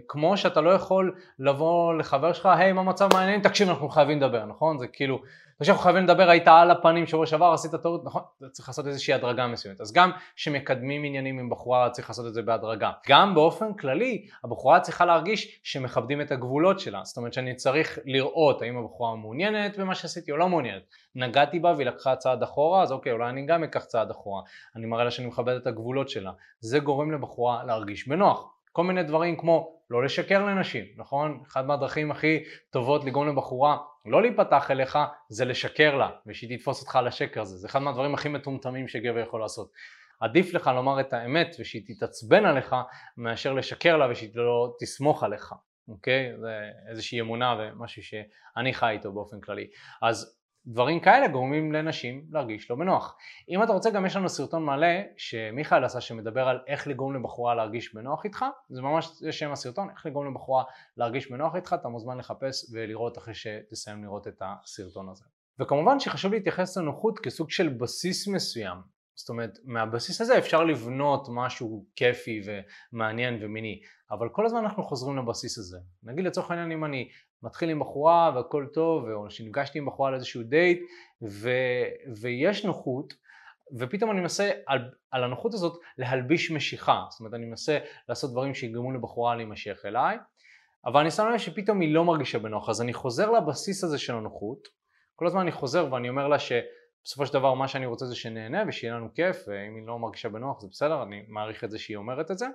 כמו 0.08 0.36
שאתה 0.36 0.60
לא 0.60 0.70
יכול 0.70 1.14
לבוא 1.38 1.94
לחבר 1.94 2.32
שלך, 2.32 2.46
היי 2.46 2.72
מה 2.72 2.82
מצב 2.82 3.08
מעניין, 3.14 3.40
תקשיב 3.40 3.68
אנחנו 3.68 3.88
חייבים 3.88 4.18
לדבר, 4.18 4.44
נכון? 4.44 4.78
זה 4.78 4.86
כאילו 4.86 5.18
עכשיו 5.60 5.74
אנחנו 5.74 5.84
חייבים 5.84 6.04
לדבר, 6.04 6.30
היית 6.30 6.48
על 6.48 6.70
הפנים 6.70 7.06
שבוע 7.06 7.26
שעבר, 7.26 7.52
עשית 7.52 7.74
טעות, 7.74 8.04
נכון? 8.04 8.22
צריך 8.52 8.68
לעשות 8.68 8.86
איזושהי 8.86 9.14
הדרגה 9.14 9.46
מסוימת. 9.46 9.80
אז 9.80 9.92
גם 9.92 10.10
כשמקדמים 10.36 11.04
עניינים 11.04 11.38
עם 11.38 11.50
בחורה 11.50 11.90
צריך 11.90 12.10
לעשות 12.10 12.26
את 12.26 12.34
זה 12.34 12.42
בהדרגה. 12.42 12.90
גם 13.08 13.34
באופן 13.34 13.74
כללי, 13.74 14.26
הבחורה 14.44 14.80
צריכה 14.80 15.04
להרגיש 15.04 15.60
שמכבדים 15.62 16.20
את 16.20 16.32
הגבולות 16.32 16.80
שלה. 16.80 17.00
זאת 17.04 17.16
אומרת 17.16 17.32
שאני 17.32 17.54
צריך 17.54 17.98
לראות 18.04 18.62
האם 18.62 18.76
הבחורה 18.76 19.16
מעוניינת 19.16 19.78
במה 19.78 19.94
שעשיתי 19.94 20.32
או 20.32 20.36
לא 20.36 20.48
מעוניינת. 20.48 20.82
נגעתי 21.14 21.58
בה 21.58 21.72
והיא 21.76 21.86
לקחה 21.86 22.16
צעד 22.16 22.42
אחורה, 22.42 22.82
אז 22.82 22.92
אוקיי, 22.92 23.12
אולי 23.12 23.30
אני 23.30 23.46
גם 23.46 23.64
אקח 23.64 23.84
צעד 23.84 24.10
אחורה. 24.10 24.42
אני 24.76 24.86
מראה 24.86 25.04
לה 25.04 25.10
שאני 25.10 25.26
מכבד 25.26 25.54
את 25.54 25.66
הגבולות 25.66 26.08
שלה. 26.08 26.32
זה 26.60 26.78
גורם 26.78 27.12
לבחורה 27.12 27.64
להרגיש 27.64 28.08
בנוח. 28.08 28.57
כל 28.78 28.84
מיני 28.84 29.02
דברים 29.02 29.36
כמו 29.36 29.80
לא 29.90 30.04
לשקר 30.04 30.44
לנשים, 30.44 30.84
נכון? 30.96 31.42
אחת 31.48 31.64
מהדרכים 31.64 32.10
הכי 32.10 32.44
טובות 32.70 33.04
לגרום 33.04 33.28
לבחורה 33.28 33.76
לא 34.06 34.22
להיפתח 34.22 34.70
אליך 34.70 34.98
זה 35.28 35.44
לשקר 35.44 35.96
לה 35.96 36.10
ושהיא 36.26 36.56
תתפוס 36.56 36.80
אותך 36.80 36.96
על 36.96 37.06
השקר 37.06 37.40
הזה, 37.40 37.56
זה 37.56 37.66
אחד 37.66 37.78
מהדברים 37.78 38.14
הכי 38.14 38.28
מטומטמים 38.28 38.88
שגבר 38.88 39.18
יכול 39.18 39.40
לעשות. 39.40 39.70
עדיף 40.20 40.54
לך 40.54 40.70
לומר 40.74 41.00
את 41.00 41.12
האמת 41.12 41.56
ושהיא 41.60 41.82
תתעצבן 41.86 42.44
עליך 42.44 42.76
מאשר 43.16 43.52
לשקר 43.52 43.96
לה 43.96 44.10
ושהיא 44.10 44.30
לא 44.34 44.74
תסמוך 44.80 45.22
עליך, 45.22 45.54
אוקיי? 45.88 46.32
זה 46.40 46.70
איזושהי 46.90 47.20
אמונה 47.20 47.56
ומשהו 47.58 48.02
שאני 48.02 48.74
חי 48.74 48.90
איתו 48.90 49.12
באופן 49.12 49.40
כללי. 49.40 49.66
אז 50.02 50.37
דברים 50.68 51.00
כאלה 51.00 51.28
גורמים 51.28 51.72
לנשים 51.72 52.24
להרגיש 52.30 52.70
לא 52.70 52.76
בנוח. 52.76 53.16
אם 53.48 53.62
אתה 53.62 53.72
רוצה 53.72 53.90
גם 53.90 54.06
יש 54.06 54.16
לנו 54.16 54.28
סרטון 54.28 54.64
מלא 54.64 54.86
שמיכאל 55.16 55.84
עשה 55.84 56.00
שמדבר 56.00 56.48
על 56.48 56.58
איך 56.66 56.86
לגרום 56.86 57.14
לבחורה 57.14 57.54
להרגיש 57.54 57.94
בנוח 57.94 58.24
איתך, 58.24 58.44
זה 58.68 58.82
ממש 58.82 59.10
זה 59.20 59.32
שם 59.32 59.52
הסרטון, 59.52 59.90
איך 59.90 60.06
לגרום 60.06 60.30
לבחורה 60.30 60.64
להרגיש 60.96 61.30
בנוח 61.30 61.56
איתך, 61.56 61.72
אתה 61.80 61.88
מוזמן 61.88 62.18
לחפש 62.18 62.72
ולראות 62.72 63.18
אחרי 63.18 63.34
שתסיים 63.34 64.04
לראות 64.04 64.28
את 64.28 64.42
הסרטון 64.44 65.08
הזה. 65.08 65.24
וכמובן 65.60 66.00
שחשוב 66.00 66.32
להתייחס 66.32 66.76
לנוחות 66.76 67.18
כסוג 67.18 67.50
של 67.50 67.68
בסיס 67.68 68.28
מסוים, 68.28 68.76
זאת 69.18 69.28
אומרת 69.28 69.58
מהבסיס 69.64 70.20
הזה 70.20 70.38
אפשר 70.38 70.64
לבנות 70.64 71.28
משהו 71.30 71.84
כיפי 71.96 72.42
ומעניין 72.92 73.38
ומיני 73.40 73.80
אבל 74.10 74.28
כל 74.28 74.46
הזמן 74.46 74.58
אנחנו 74.58 74.82
חוזרים 74.82 75.18
לבסיס 75.18 75.58
הזה. 75.58 75.78
נגיד 76.02 76.24
לצורך 76.24 76.50
העניין 76.50 76.72
אם 76.72 76.84
אני 76.84 77.08
מתחיל 77.42 77.70
עם 77.70 77.80
בחורה 77.80 78.32
והכל 78.34 78.66
טוב 78.72 79.08
או 79.08 79.30
שנפגשתי 79.30 79.78
עם 79.78 79.86
בחורה 79.86 80.10
לאיזשהו 80.10 80.42
דייט 80.42 80.78
ו... 81.22 81.50
ויש 82.20 82.64
נוחות 82.64 83.14
ופתאום 83.78 84.10
אני 84.10 84.20
מנסה 84.20 84.50
על, 84.66 84.90
על 85.10 85.24
הנוחות 85.24 85.54
הזאת 85.54 85.80
להלביש 85.98 86.50
משיכה. 86.50 87.04
זאת 87.10 87.20
אומרת 87.20 87.34
אני 87.34 87.46
מנסה 87.46 87.78
לעשות 88.08 88.30
דברים 88.30 88.54
שיגרמו 88.54 88.92
לבחורה 88.92 89.36
להימשך 89.36 89.82
אליי 89.84 90.18
אבל 90.84 91.00
אני 91.00 91.10
שם 91.10 91.28
לב 91.32 91.38
שפתאום 91.38 91.80
היא 91.80 91.94
לא 91.94 92.04
מרגישה 92.04 92.38
בנוח. 92.38 92.68
אז 92.68 92.82
אני 92.82 92.92
חוזר 92.92 93.30
לבסיס 93.30 93.84
הזה 93.84 93.98
של 93.98 94.14
הנוחות. 94.14 94.68
כל 95.16 95.26
הזמן 95.26 95.40
אני 95.40 95.52
חוזר 95.52 95.92
ואני 95.92 96.08
אומר 96.08 96.28
לה 96.28 96.38
ש... 96.38 96.52
בסופו 97.08 97.26
של 97.26 97.32
דבר 97.32 97.54
מה 97.54 97.68
שאני 97.68 97.86
רוצה 97.86 98.06
זה 98.06 98.16
שנהנה 98.16 98.62
ושיהיה 98.68 98.94
לנו 98.94 99.08
כיף 99.14 99.44
ואם 99.46 99.74
היא 99.76 99.86
לא 99.86 99.98
מרגישה 99.98 100.28
בנוח 100.28 100.60
זה 100.60 100.68
בסדר, 100.70 101.02
אני 101.02 101.22
מעריך 101.28 101.64
את 101.64 101.70
זה 101.70 101.78
שהיא 101.78 101.96
אומרת 101.96 102.30
את 102.30 102.38
זה 102.38 102.46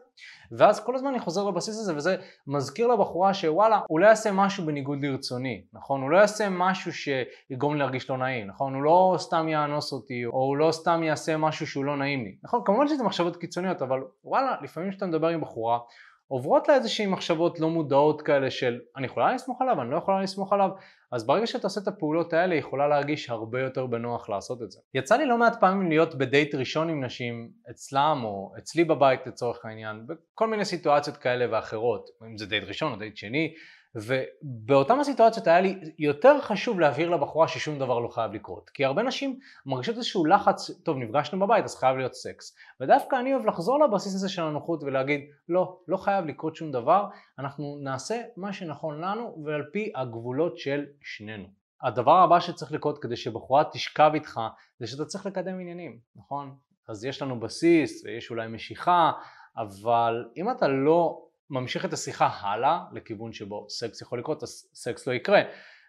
ואז 0.52 0.86
כל 0.86 0.96
הזמן 0.96 1.10
אני 1.10 1.20
חוזר 1.20 1.44
לבסיס 1.44 1.80
הזה 1.80 1.96
וזה 1.96 2.16
מזכיר 2.48 2.88
לבחורה 2.88 3.34
שוואלה 3.34 3.82
הוא 3.88 4.00
לא 4.00 4.06
יעשה 4.06 4.32
משהו 4.32 4.66
בניגוד 4.66 5.06
לרצוני, 5.06 5.64
נכון? 5.74 6.02
הוא 6.02 6.10
לא 6.10 6.18
יעשה 6.18 6.50
משהו 6.50 6.92
שיגרום 6.94 7.74
לי 7.74 7.80
להרגיש 7.80 8.10
לא 8.10 8.18
נעים, 8.18 8.48
נכון? 8.48 8.74
הוא 8.74 8.84
לא 8.84 9.16
סתם 9.18 9.48
יאנוס 9.50 9.94
אותי 9.94 10.26
או 10.26 10.32
הוא 10.32 10.58
לא 10.58 10.72
סתם 10.72 11.04
יעשה 11.04 11.38
משהו 11.38 11.68
שהוא 11.68 11.86
לא 11.86 11.98
נעים 11.98 12.24
לי, 12.24 12.36
נכון? 12.44 12.62
כמובן 12.66 12.88
שזה 12.88 13.04
מחשבות 13.04 13.38
קיצוניות 13.38 13.82
אבל 13.82 14.00
וואלה 14.24 14.56
לפעמים 14.62 14.90
כשאתה 14.90 15.06
מדבר 15.06 15.28
עם 15.28 15.42
בחורה 15.42 15.80
עוברות 16.28 16.68
לה 16.68 16.76
איזושהי 16.76 17.06
מחשבות 17.06 17.60
לא 17.60 17.70
מודעות 17.70 18.22
כאלה 18.22 18.52
של 18.52 18.80
אני 18.98 19.06
יכולה 19.06 19.34
לסמוך 19.34 19.62
עליו, 19.62 19.82
אני 19.82 19.92
לא 19.92 19.98
יכולה 19.98 20.22
לסמוך 20.22 20.54
עליו, 20.54 20.70
אז 21.14 21.28
ברגע 21.28 21.48
שאתה 21.48 21.68
עושה 21.68 21.82
את 21.82 21.88
הפעולות 21.88 22.34
האלה 22.34 22.54
היא 22.54 22.60
יכולה 22.60 22.88
להרגיש 22.88 23.30
הרבה 23.30 23.62
יותר 23.62 23.86
בנוח 23.86 24.30
לעשות 24.30 24.62
את 24.62 24.72
זה. 24.72 24.80
יצא 24.94 25.16
לי 25.16 25.26
לא 25.26 25.38
מעט 25.38 25.60
פעמים 25.60 25.90
להיות 25.90 26.16
בדייט 26.16 26.56
ראשון 26.56 26.90
עם 26.90 27.04
נשים 27.04 27.50
אצלם 27.72 28.22
או 28.24 28.54
אצלי 28.58 28.84
בבית 28.84 29.28
לצורך 29.28 29.66
העניין, 29.66 30.08
בכל 30.08 30.48
מיני 30.48 30.66
סיטואציות 30.66 31.18
כאלה 31.18 31.46
ואחרות, 31.52 32.10
אם 32.28 32.38
זה 32.38 32.46
דייט 32.46 32.64
ראשון 32.64 32.92
או 32.92 32.98
דייט 32.98 33.18
שני, 33.18 33.54
ובאותן 33.96 35.00
הסיטואציות 35.00 35.48
היה 35.48 35.62
לי 35.62 35.80
יותר 36.00 36.42
חשוב 36.42 36.80
להבהיר 36.80 37.10
לבחורה 37.10 37.48
ששום 37.48 37.80
דבר 37.80 38.00
לא 38.00 38.08
חייב 38.08 38.34
לקרות. 38.34 38.70
כי 38.70 38.86
הרבה 38.86 39.04
נשים 39.04 39.40
מרגישות 39.66 39.96
איזשהו 39.96 40.26
לחץ, 40.26 40.72
טוב 40.84 40.98
נפגשנו 40.98 41.40
בבית 41.40 41.66
אז 41.66 41.76
חייב 41.76 41.98
להיות 41.98 42.14
סקס. 42.14 42.56
ודווקא 42.82 43.16
אני 43.16 43.34
אוהב 43.34 43.46
לחזור 43.46 43.84
לבסיס 43.84 44.16
הזה 44.16 44.30
של 44.30 44.42
הנוחות 44.42 44.84
ולהגיד 44.84 45.22
לא, 45.50 45.80
לא 45.88 45.98
חייב 45.98 46.26
לקרות 46.26 46.56
שום 46.56 46.72
דבר, 46.72 47.06
אנחנו 47.40 47.78
נעשה 47.84 48.22
מה 48.38 48.54
שנכון 48.54 49.02
לנו 49.02 49.44
ועל 49.46 49.64
פי 49.74 49.92
הגבולות 49.96 50.58
של 50.58 50.86
שנינו. 51.04 51.48
הדבר 51.84 52.18
הבא 52.18 52.40
שצריך 52.40 52.72
לקרות 52.72 53.02
כדי 53.02 53.16
שבחורה 53.16 53.64
תשכב 53.72 54.12
איתך 54.14 54.40
זה 54.80 54.88
שאתה 54.88 55.06
צריך 55.06 55.26
לקדם 55.26 55.60
עניינים, 55.60 56.00
נכון? 56.16 56.56
אז 56.88 57.06
יש 57.06 57.22
לנו 57.22 57.40
בסיס 57.40 58.06
ויש 58.06 58.30
אולי 58.30 58.48
משיכה, 58.48 59.12
אבל 59.58 60.26
אם 60.38 60.52
אתה 60.52 60.68
לא 60.68 61.28
ממשיך 61.50 61.86
את 61.86 61.94
השיחה 61.94 62.30
הלאה 62.42 62.80
לכיוון 62.92 63.34
שבו 63.34 63.70
סקס 63.70 64.02
יכול 64.02 64.20
לקרות, 64.20 64.44
אז 64.44 64.70
סקס 64.74 65.08
לא 65.08 65.14
יקרה. 65.14 65.42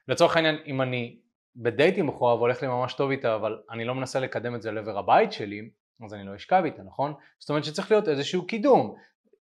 לצורך 0.08 0.36
העניין, 0.36 0.56
אם 0.66 0.82
אני 0.82 1.18
בדייט 1.56 1.98
עם 1.98 2.06
בחורה 2.06 2.34
והולך 2.34 2.62
לי 2.62 2.68
ממש 2.68 2.94
טוב 2.94 3.10
איתה, 3.10 3.34
אבל 3.34 3.58
אני 3.70 3.84
לא 3.84 3.94
מנסה 3.94 4.20
לקדם 4.20 4.54
את 4.54 4.62
זה 4.62 4.72
לעבר 4.72 4.98
הבית 4.98 5.32
שלי, 5.32 5.70
אז 6.04 6.14
אני 6.14 6.24
לא 6.26 6.36
אשכב 6.36 6.62
איתה, 6.64 6.82
נכון? 6.82 7.14
זאת 7.38 7.50
אומרת 7.50 7.64
שצריך 7.64 7.90
להיות 7.90 8.08
איזשהו 8.08 8.46
קידום. 8.46 8.94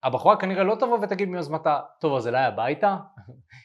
הבחורה 0.05 0.37
כנראה 0.37 0.63
לא 0.63 0.75
תבוא 0.75 0.99
ותגיד 1.01 1.29
מיוזמתה, 1.29 1.79
טוב 1.99 2.15
אז 2.15 2.27
אליי 2.27 2.43
הביתה? 2.43 2.97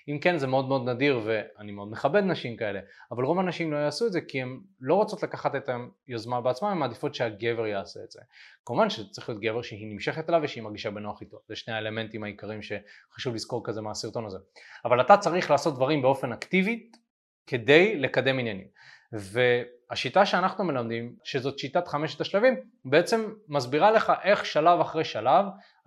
אם 0.09 0.19
כן 0.19 0.39
זה 0.39 0.47
מאוד 0.47 0.69
מאוד 0.69 0.89
נדיר 0.89 1.21
ואני 1.25 1.73
מאוד 1.73 1.91
מכבד 1.91 2.23
נשים 2.25 2.57
כאלה, 2.57 2.81
אבל 3.13 3.25
רוב 3.25 3.39
הנשים 3.39 3.73
לא 3.73 3.77
יעשו 3.77 4.07
את 4.07 4.13
זה 4.13 4.21
כי 4.21 4.43
הן 4.43 4.61
לא 4.81 4.95
רוצות 4.95 5.23
לקחת 5.23 5.55
את 5.55 5.71
היוזמה 6.09 6.41
בעצמן, 6.41 6.71
הן 6.71 6.79
מעדיפות 6.79 7.15
שהגבר 7.15 7.67
יעשה 7.67 8.01
את 8.05 8.11
זה. 8.11 8.21
כמובן 8.67 8.91
שצריך 8.91 9.29
להיות 9.29 9.43
גבר 9.43 9.63
שהיא 9.63 9.93
נמשכת 9.93 10.29
אליו 10.31 10.41
ושהיא 10.45 10.63
מרגישה 10.63 10.91
בנוח 10.91 11.21
איתו, 11.21 11.39
זה 11.49 11.57
שני 11.57 11.75
האלמנטים 11.75 12.25
העיקריים 12.25 12.61
שחשוב 12.63 13.35
לזכור 13.35 13.63
כזה 13.65 13.81
מהסרטון 13.81 14.27
הזה. 14.27 14.39
אבל 14.85 15.01
אתה 15.01 15.17
צריך 15.17 15.51
לעשות 15.51 15.75
דברים 15.75 16.03
באופן 16.03 16.33
אקטיבי 16.33 16.91
כדי 17.47 17.99
לקדם 17.99 18.39
עניינים. 18.39 18.67
והשיטה 19.13 20.27
שאנחנו 20.27 20.65
מלמדים, 20.65 21.17
שזאת 21.25 21.59
שיטת 21.59 21.89
חמשת 21.89 22.21
השלבים, 22.21 22.55
בעצם 22.85 23.33
מסבירה 23.49 23.91
לך 23.91 24.13
איך 24.23 24.47
שלב 24.47 24.81
אחרי 24.81 25.05
שלב 25.05 25.45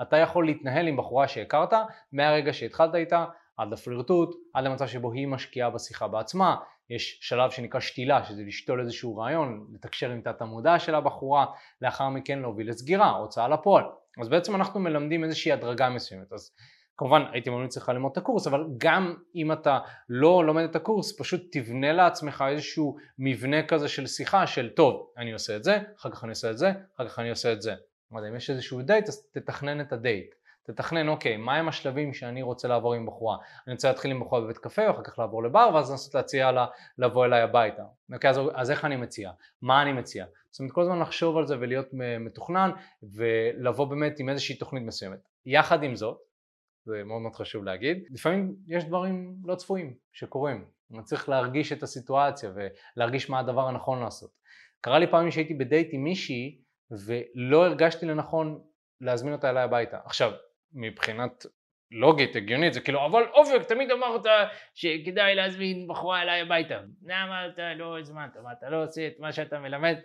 אתה 0.08 0.18
יכול 0.18 0.46
להתנהל 0.46 0.88
עם 0.88 0.98
בחורה 0.98 1.28
שהכרת 1.28 1.74
מהרגע 2.14 2.54
שהתחלת 2.54 2.96
איתה 2.96 3.26
עד 3.58 3.72
לפלירטוט, 3.72 4.36
עד 4.54 4.64
למצב 4.64 4.88
שבו 4.88 5.12
היא 5.12 5.28
משקיעה 5.28 5.70
בשיחה 5.70 6.08
בעצמה, 6.08 6.56
יש 6.90 7.20
שלב 7.22 7.52
שנקרא 7.52 7.80
שתילה, 7.80 8.24
שזה 8.24 8.44
לשתול 8.44 8.82
איזשהו 8.82 9.18
רעיון, 9.18 9.68
לתקשר 9.74 10.12
עם 10.12 10.22
תת 10.22 10.42
המודע 10.42 10.80
של 10.80 10.96
הבחורה, 10.96 11.46
לאחר 11.82 12.10
מכן 12.10 12.40
להוביל 12.40 12.70
לסגירה, 12.70 13.10
הוצאה 13.10 13.48
לפועל. 13.48 13.86
אז 14.22 14.30
בעצם 14.30 14.56
אנחנו 14.56 14.80
מלמדים 14.80 15.24
איזושהי 15.24 15.52
הדרגה 15.52 15.90
מסוימת. 15.90 16.34
אז 16.34 16.52
כמובן 16.98 17.24
הייתי 17.32 17.50
ממליץ 17.50 17.78
לך 17.78 17.90
ללמוד 17.90 18.12
את 18.12 18.18
הקורס, 18.18 18.48
אבל 18.48 18.66
גם 18.78 19.16
אם 19.36 19.52
אתה 19.52 19.80
לא 20.10 20.46
לומד 20.46 20.64
את 20.64 20.76
הקורס, 20.76 21.20
פשוט 21.20 21.42
תבנה 21.52 21.94
לעצמך 21.94 22.44
איזשהו 22.48 22.98
מבנה 23.20 23.68
כזה 23.68 23.88
של 23.88 24.08
שיחה 24.08 24.48
של 24.48 24.70
טוב, 24.70 25.12
אני 25.18 25.34
עושה 25.34 25.56
את 25.56 25.64
זה, 25.64 25.80
אחר 26.00 26.12
כך 26.12 26.24
אני 26.24 26.30
עושה 26.30 26.52
את 26.52 26.58
זה, 26.58 26.72
אחר 26.96 27.08
כך 27.08 27.20
אני 27.20 27.30
עושה 27.30 27.54
את 27.54 27.62
זה. 27.62 27.74
לא 28.14 28.20
יודע, 28.20 28.30
אם 28.30 28.36
יש 28.36 28.50
איזשהו 28.50 28.82
דייט 28.82 29.08
אז 29.08 29.26
תתכנן 29.32 29.82
את 29.82 29.94
הדייט. 29.94 30.36
תתכנן, 30.66 31.08
אוקיי, 31.08 31.38
מהם 31.38 31.68
השלבים 31.68 32.14
שאני 32.14 32.42
רוצה 32.42 32.68
לעבור 32.68 32.94
עם 32.94 33.06
בחורה? 33.06 33.38
אני 33.68 33.74
רוצה 33.74 33.88
להתחיל 33.88 34.12
עם 34.12 34.20
בחורה 34.20 34.42
בבית 34.42 34.58
קפה, 34.58 34.82
ואחר 34.88 35.04
כך 35.04 35.20
לעבור 35.20 35.44
לבר, 35.44 35.70
ואז 35.74 35.92
לנסות 35.92 36.16
להציע 36.16 36.52
לה 36.52 36.66
לבוא 36.98 37.26
אליי 37.26 37.42
הביתה. 37.42 37.84
אוקיי, 38.14 38.30
אז, 38.30 38.40
אז 38.54 38.72
איך 38.72 38.86
אני 38.86 38.96
מציע? 38.96 39.32
מה 39.62 39.82
אני 39.82 39.94
מציע? 39.94 40.26
זאת 40.52 40.60
אומרת, 40.60 40.74
כל 40.74 40.82
הזמן 40.82 41.00
לחשוב 41.00 41.38
על 41.38 41.48
זה 41.48 41.60
ולהיות 41.60 41.88
מתוכנן, 42.20 42.72
ולבוא 43.04 43.86
באמת 43.86 44.20
עם 44.20 44.30
איזושהי 44.30 44.56
תוכנית 44.56 44.84
מסוימת. 44.84 45.20
יחד 45.46 45.84
עם 45.84 45.96
זאת, 45.96 46.18
זה 46.86 47.04
מאוד 47.04 47.22
מאוד 47.22 47.36
חשוב 47.36 47.64
להגיד, 47.64 48.04
לפעמים 48.12 48.56
יש 48.68 48.86
דברים 48.86 49.36
לא 49.44 49.56
צפויים 49.56 49.94
שקורים. 50.12 50.66
אני 50.94 51.04
צריך 51.04 51.30
להרגיש 51.30 51.72
את 51.72 51.84
הסיטואציה 51.84 52.52
ולהרגיש 52.96 53.30
מה 53.30 53.40
הדבר 53.40 53.68
הנכון 53.68 54.00
לעשות. 54.00 54.32
קרה 54.82 55.00
לי 55.00 55.08
פעמים 55.12 55.32
שהייתי 55.32 55.54
בדייט 55.54 55.90
עם 55.92 56.04
מישהי 56.04 56.60
ולא 56.92 57.66
הרגשתי 57.66 58.06
לנכון 58.06 58.62
להזמין 59.02 59.34
אותה 59.34 59.50
אליי 59.50 59.64
הביתה. 59.64 59.98
עכשיו, 60.06 60.32
מבחינת 60.74 61.46
לוגית, 61.92 62.36
הגיונית, 62.36 62.74
זה 62.74 62.82
כאילו, 62.82 63.06
אבל 63.06 63.24
אופק, 63.34 63.64
תמיד 63.68 63.92
אמרת 63.92 64.26
שכדאי 64.74 65.36
להזמין 65.36 65.88
בחורה 65.88 66.22
אליי 66.22 66.42
הביתה. 66.42 66.80
למה 67.04 67.48
אתה 67.48 67.74
לא 67.74 68.00
הזמנת, 68.00 68.38
מה 68.44 68.52
אתה 68.52 68.70
לא 68.70 68.84
עושה 68.84 69.08
את 69.08 69.14
מה 69.20 69.32
שאתה 69.32 69.60
מלמד? 69.60 69.96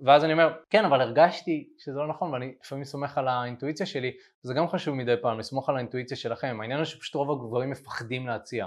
ואז 0.00 0.24
אני 0.24 0.32
אומר, 0.32 0.52
כן, 0.70 0.84
אבל 0.84 1.00
הרגשתי 1.00 1.68
שזה 1.78 1.98
לא 1.98 2.08
נכון, 2.08 2.32
ואני 2.32 2.54
לפעמים 2.64 2.84
סומך 2.84 3.18
על 3.18 3.28
האינטואיציה 3.28 3.86
שלי, 3.86 4.12
זה 4.42 4.54
גם 4.54 4.68
חשוב 4.68 4.94
מדי 4.94 5.14
פעם, 5.22 5.38
לסמוך 5.38 5.68
על 5.68 5.76
האינטואיציה 5.76 6.16
שלכם. 6.16 6.58
העניין 6.60 6.78
הוא 6.78 6.84
שפשוט 6.84 7.14
רוב 7.14 7.30
הגברים 7.30 7.70
מפחדים 7.70 8.26
להציע. 8.26 8.66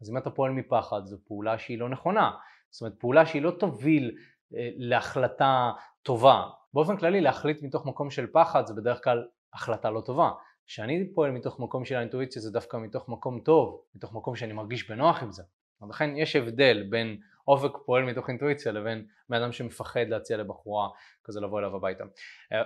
אז 0.00 0.10
אם 0.10 0.18
אתה 0.18 0.30
פועל 0.30 0.52
מפחד, 0.52 1.00
זו 1.04 1.16
פעולה 1.26 1.58
שהיא 1.58 1.78
לא 1.78 1.88
נכונה. 1.88 2.30
זאת 2.70 2.80
אומרת, 2.80 2.94
פעולה 3.00 3.26
שהיא 3.26 3.42
לא 3.42 3.50
תוביל 3.50 4.16
אה, 4.56 4.68
להחלטה 4.76 5.72
טובה. 6.02 6.42
באופן 6.74 6.96
כללי 6.96 7.20
להחליט 7.20 7.62
מתוך 7.62 7.86
מקום 7.86 8.10
של 8.10 8.26
פחד 8.32 8.66
זה 8.66 8.74
בדרך 8.74 9.04
כלל 9.04 9.26
החלטה 9.54 9.90
לא 9.90 10.00
טובה. 10.00 10.30
כשאני 10.66 11.12
פועל 11.14 11.30
מתוך 11.30 11.60
מקום 11.60 11.84
של 11.84 11.96
האינטואיציה 11.96 12.42
זה 12.42 12.50
דווקא 12.50 12.76
מתוך 12.76 13.08
מקום 13.08 13.40
טוב, 13.40 13.80
מתוך 13.94 14.14
מקום 14.14 14.36
שאני 14.36 14.52
מרגיש 14.52 14.90
בנוח 14.90 15.22
עם 15.22 15.32
זה. 15.32 15.42
לכן 15.88 16.16
יש 16.16 16.36
הבדל 16.36 16.86
בין 16.90 17.20
אופק 17.48 17.72
פועל 17.86 18.04
מתוך 18.04 18.28
אינטואיציה 18.28 18.72
לבין 18.72 19.06
בן 19.28 19.42
אדם 19.42 19.52
שמפחד 19.52 20.08
להציע 20.08 20.36
לבחורה 20.36 20.88
כזה 21.24 21.40
לבוא 21.40 21.58
אליו 21.58 21.76
הביתה. 21.76 22.04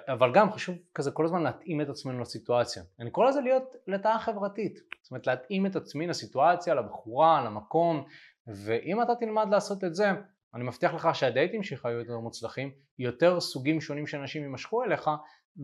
אבל 0.09 0.33
גם 0.35 0.53
חשוב 0.53 0.77
כזה 0.95 1.11
כל 1.11 1.25
הזמן 1.25 1.43
להתאים 1.43 1.81
את 1.81 1.89
עצמנו 1.89 2.21
לסיטואציה. 2.21 2.83
אני 3.01 3.11
קורא 3.11 3.29
לזה 3.29 3.41
להיות 3.41 3.77
לטאה 3.87 4.19
חברתית. 4.19 4.79
זאת 5.03 5.11
אומרת 5.11 5.27
להתאים 5.27 5.67
את 5.67 5.77
עצמי 5.77 6.07
לסיטואציה, 6.07 6.75
לבחורה, 6.75 7.45
למקום, 7.45 8.05
ואם 8.47 9.03
אתה 9.03 9.15
תלמד 9.15 9.47
לעשות 9.51 9.85
את 9.85 9.95
זה, 9.95 10.11
אני 10.55 10.65
מבטיח 10.65 10.95
לך 10.95 11.09
שהדייטים 11.15 11.63
שלך 11.63 11.85
יהיו 11.85 11.99
יותר 11.99 12.19
מוצלחים, 12.19 12.71
יותר 12.99 13.41
סוגים 13.41 13.81
שונים 13.81 14.07
של 14.07 14.19
אנשים 14.19 14.43
יימשכו 14.43 14.85
אליך, 14.85 15.11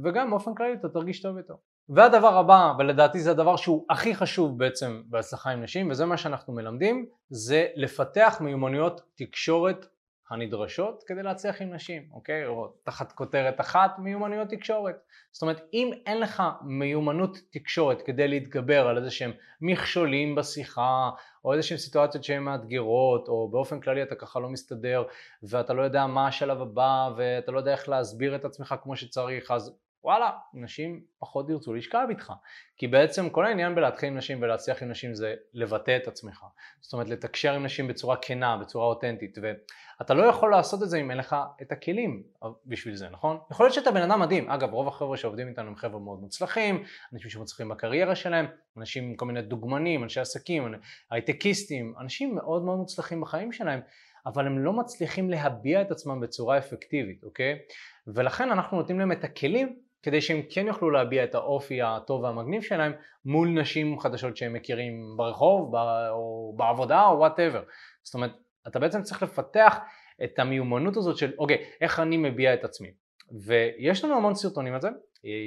וגם 0.04 0.30
באופן 0.30 0.54
כללי 0.54 0.74
אתה 0.74 0.88
תרגיש 0.88 1.22
טוב 1.22 1.36
יותר. 1.36 1.54
והדבר 1.88 2.38
הבא, 2.38 2.72
ולדעתי 2.78 3.20
זה 3.20 3.30
הדבר 3.30 3.56
שהוא 3.56 3.84
הכי 3.90 4.14
חשוב 4.14 4.58
בעצם 4.58 5.02
בהצלחה 5.06 5.50
עם 5.50 5.62
נשים, 5.62 5.90
וזה 5.90 6.04
מה 6.04 6.16
שאנחנו 6.16 6.52
מלמדים, 6.52 7.06
זה 7.28 7.66
לפתח 7.74 8.38
מיומנויות 8.40 9.00
תקשורת 9.14 9.86
הנדרשות 10.30 11.04
כדי 11.06 11.22
להצליח 11.22 11.62
עם 11.62 11.74
נשים, 11.74 12.08
אוקיי? 12.12 12.46
או 12.46 12.72
תחת 12.84 13.12
כותרת 13.12 13.60
אחת, 13.60 13.98
מיומנויות 13.98 14.48
תקשורת. 14.48 14.96
זאת 15.32 15.42
אומרת, 15.42 15.60
אם 15.72 15.90
אין 16.06 16.20
לך 16.20 16.42
מיומנות 16.62 17.38
תקשורת 17.50 18.02
כדי 18.02 18.28
להתגבר 18.28 18.88
על 18.88 18.98
איזה 18.98 19.10
שהם 19.10 19.32
מכשולים 19.60 20.34
בשיחה, 20.34 21.10
או 21.44 21.52
איזה 21.52 21.62
שהם 21.62 21.78
סיטואציות 21.78 22.24
שהן 22.24 22.42
מאתגרות, 22.42 23.28
או 23.28 23.48
באופן 23.50 23.80
כללי 23.80 24.02
אתה 24.02 24.14
ככה 24.14 24.40
לא 24.40 24.48
מסתדר, 24.48 25.02
ואתה 25.42 25.72
לא 25.72 25.82
יודע 25.82 26.06
מה 26.06 26.26
השלב 26.26 26.62
הבא, 26.62 27.10
ואתה 27.16 27.52
לא 27.52 27.58
יודע 27.58 27.72
איך 27.72 27.88
להסביר 27.88 28.36
את 28.36 28.44
עצמך 28.44 28.74
כמו 28.82 28.96
שצריך, 28.96 29.50
אז 29.50 29.78
וואלה, 30.04 30.30
נשים 30.54 31.00
פחות 31.18 31.50
ירצו 31.50 31.74
לשכב 31.74 32.06
איתך. 32.10 32.32
כי 32.76 32.86
בעצם 32.86 33.30
כל 33.30 33.46
העניין 33.46 33.74
בלהתחיל 33.74 34.08
עם 34.08 34.16
נשים 34.16 34.42
ולהצליח 34.42 34.82
עם 34.82 34.88
נשים 34.90 35.14
זה 35.14 35.34
לבטא 35.54 35.96
את 35.96 36.08
עצמך. 36.08 36.44
זאת 36.80 36.92
אומרת, 36.92 37.08
לתקשר 37.08 37.54
עם 37.54 37.64
נשים 37.64 37.88
בצורה 37.88 38.16
כנה, 38.16 38.56
בצורה 38.56 38.86
אותנטית. 38.86 39.38
ואתה 39.42 40.14
לא 40.14 40.22
יכול 40.24 40.50
לעשות 40.50 40.82
את 40.82 40.90
זה 40.90 40.98
אם 40.98 41.10
אין 41.10 41.18
לך 41.18 41.36
את 41.62 41.72
הכלים 41.72 42.22
בשביל 42.66 42.94
זה, 42.94 43.08
נכון? 43.08 43.38
יכול 43.50 43.66
להיות 43.66 43.74
שאתה 43.74 43.90
בן 43.90 44.10
אדם 44.10 44.20
מדהים. 44.20 44.50
אגב, 44.50 44.72
רוב 44.72 44.88
החבר'ה 44.88 45.16
שעובדים 45.16 45.48
איתנו 45.48 45.68
הם 45.68 45.76
חבר'ה 45.76 46.00
מאוד 46.00 46.20
מוצלחים, 46.20 46.82
אנשים 47.12 47.30
שמצליחים 47.30 47.68
בקריירה 47.68 48.14
שלהם, 48.14 48.46
אנשים 48.76 49.04
עם 49.04 49.16
כל 49.16 49.26
מיני 49.26 49.42
דוגמנים, 49.42 50.02
אנשי 50.02 50.20
עסקים, 50.20 50.74
הייטקיסטים, 51.10 51.94
אנשים 52.00 52.34
מאוד 52.34 52.64
מאוד 52.64 52.78
מוצלחים 52.78 53.20
בחיים 53.20 53.52
שלהם. 53.52 53.80
אבל 54.26 54.46
הם 54.46 54.58
לא 54.58 54.72
מצליחים 54.72 55.30
להביע 55.30 55.82
את 55.82 55.90
עצמם 55.90 56.20
בצורה 56.20 56.58
אפקטיבית, 56.58 57.24
אוקיי? 57.24 57.58
ולכן 58.06 58.50
אנחנו 58.50 58.76
נותנים 58.76 58.98
להם 58.98 59.12
את 59.12 59.24
הכלים 59.24 59.78
כדי 60.04 60.20
שהם 60.20 60.42
כן 60.50 60.66
יוכלו 60.66 60.90
להביע 60.90 61.24
את 61.24 61.34
האופי 61.34 61.82
הטוב 61.82 62.22
והמגניב 62.22 62.62
שלהם 62.62 62.92
מול 63.24 63.48
נשים 63.48 64.00
חדשות 64.00 64.36
שהם 64.36 64.52
מכירים 64.52 65.14
ברחוב 65.16 65.74
או 66.10 66.54
בעבודה 66.56 67.06
או 67.06 67.18
וואטאבר. 67.18 67.62
זאת 68.02 68.14
אומרת, 68.14 68.30
אתה 68.68 68.78
בעצם 68.78 69.02
צריך 69.02 69.22
לפתח 69.22 69.78
את 70.24 70.38
המיומנות 70.38 70.96
הזאת 70.96 71.16
של 71.16 71.32
אוקיי, 71.38 71.64
איך 71.80 72.00
אני 72.00 72.16
מביע 72.16 72.54
את 72.54 72.64
עצמי. 72.64 72.88
ויש 73.46 74.04
לנו 74.04 74.16
המון 74.16 74.34
סרטונים 74.34 74.74
על 74.74 74.80
זה, 74.80 74.88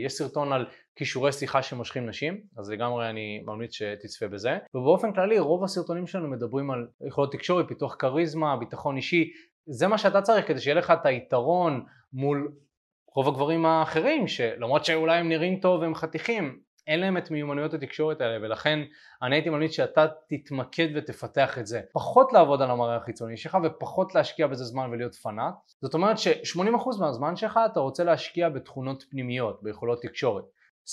יש 0.05 0.13
סרטון 0.13 0.53
על 0.53 0.65
כישורי 0.95 1.31
שיחה 1.31 1.61
שמושכים 1.61 2.05
נשים, 2.05 2.41
אז 2.57 2.69
לגמרי 2.69 3.09
אני 3.09 3.41
ממליץ 3.45 3.73
שתצפה 3.73 4.27
בזה, 4.27 4.57
ובאופן 4.73 5.13
כללי 5.13 5.39
רוב 5.39 5.63
הסרטונים 5.63 6.07
שלנו 6.07 6.27
מדברים 6.27 6.71
על 6.71 6.87
יכולות 7.07 7.31
תקשורת, 7.31 7.67
פיתוח 7.67 7.95
כריזמה, 7.95 8.57
ביטחון 8.57 8.97
אישי, 8.97 9.31
זה 9.65 9.87
מה 9.87 9.97
שאתה 9.97 10.21
צריך 10.21 10.47
כדי 10.47 10.59
שיהיה 10.59 10.75
לך 10.75 10.91
את 10.91 11.05
היתרון 11.05 11.85
מול 12.13 12.51
רוב 13.15 13.27
הגברים 13.27 13.65
האחרים 13.65 14.27
שלמרות 14.27 14.85
שאולי 14.85 15.17
הם 15.17 15.29
נראים 15.29 15.59
טוב 15.59 15.81
והם 15.81 15.95
חתיכים 15.95 16.59
אין 16.87 16.99
להם 16.99 17.17
את 17.17 17.31
מיומנויות 17.31 17.73
התקשורת 17.73 18.21
האלה 18.21 18.45
ולכן 18.45 18.79
אני 19.21 19.35
הייתי 19.35 19.49
ממליץ 19.49 19.71
שאתה 19.71 20.05
תתמקד 20.29 20.87
ותפתח 20.95 21.57
את 21.57 21.67
זה. 21.67 21.81
פחות 21.93 22.33
לעבוד 22.33 22.61
על 22.61 22.71
המראה 22.71 22.95
החיצוני 22.95 23.37
שלך 23.37 23.57
ופחות 23.63 24.15
להשקיע 24.15 24.47
בזה 24.47 24.63
זמן 24.63 24.89
ולהיות 24.91 25.15
פנאט. 25.15 25.53
זאת 25.81 25.93
אומרת 25.93 26.17
ש-80% 26.17 26.99
מהזמן 26.99 27.35
שלך 27.35 27.59
אתה 27.71 27.79
רוצה 27.79 28.03
להשקיע 28.03 28.49
בתכונות 28.49 29.03
פנימיות, 29.09 29.63
ביכולות 29.63 30.01
תקשורת. 30.01 30.43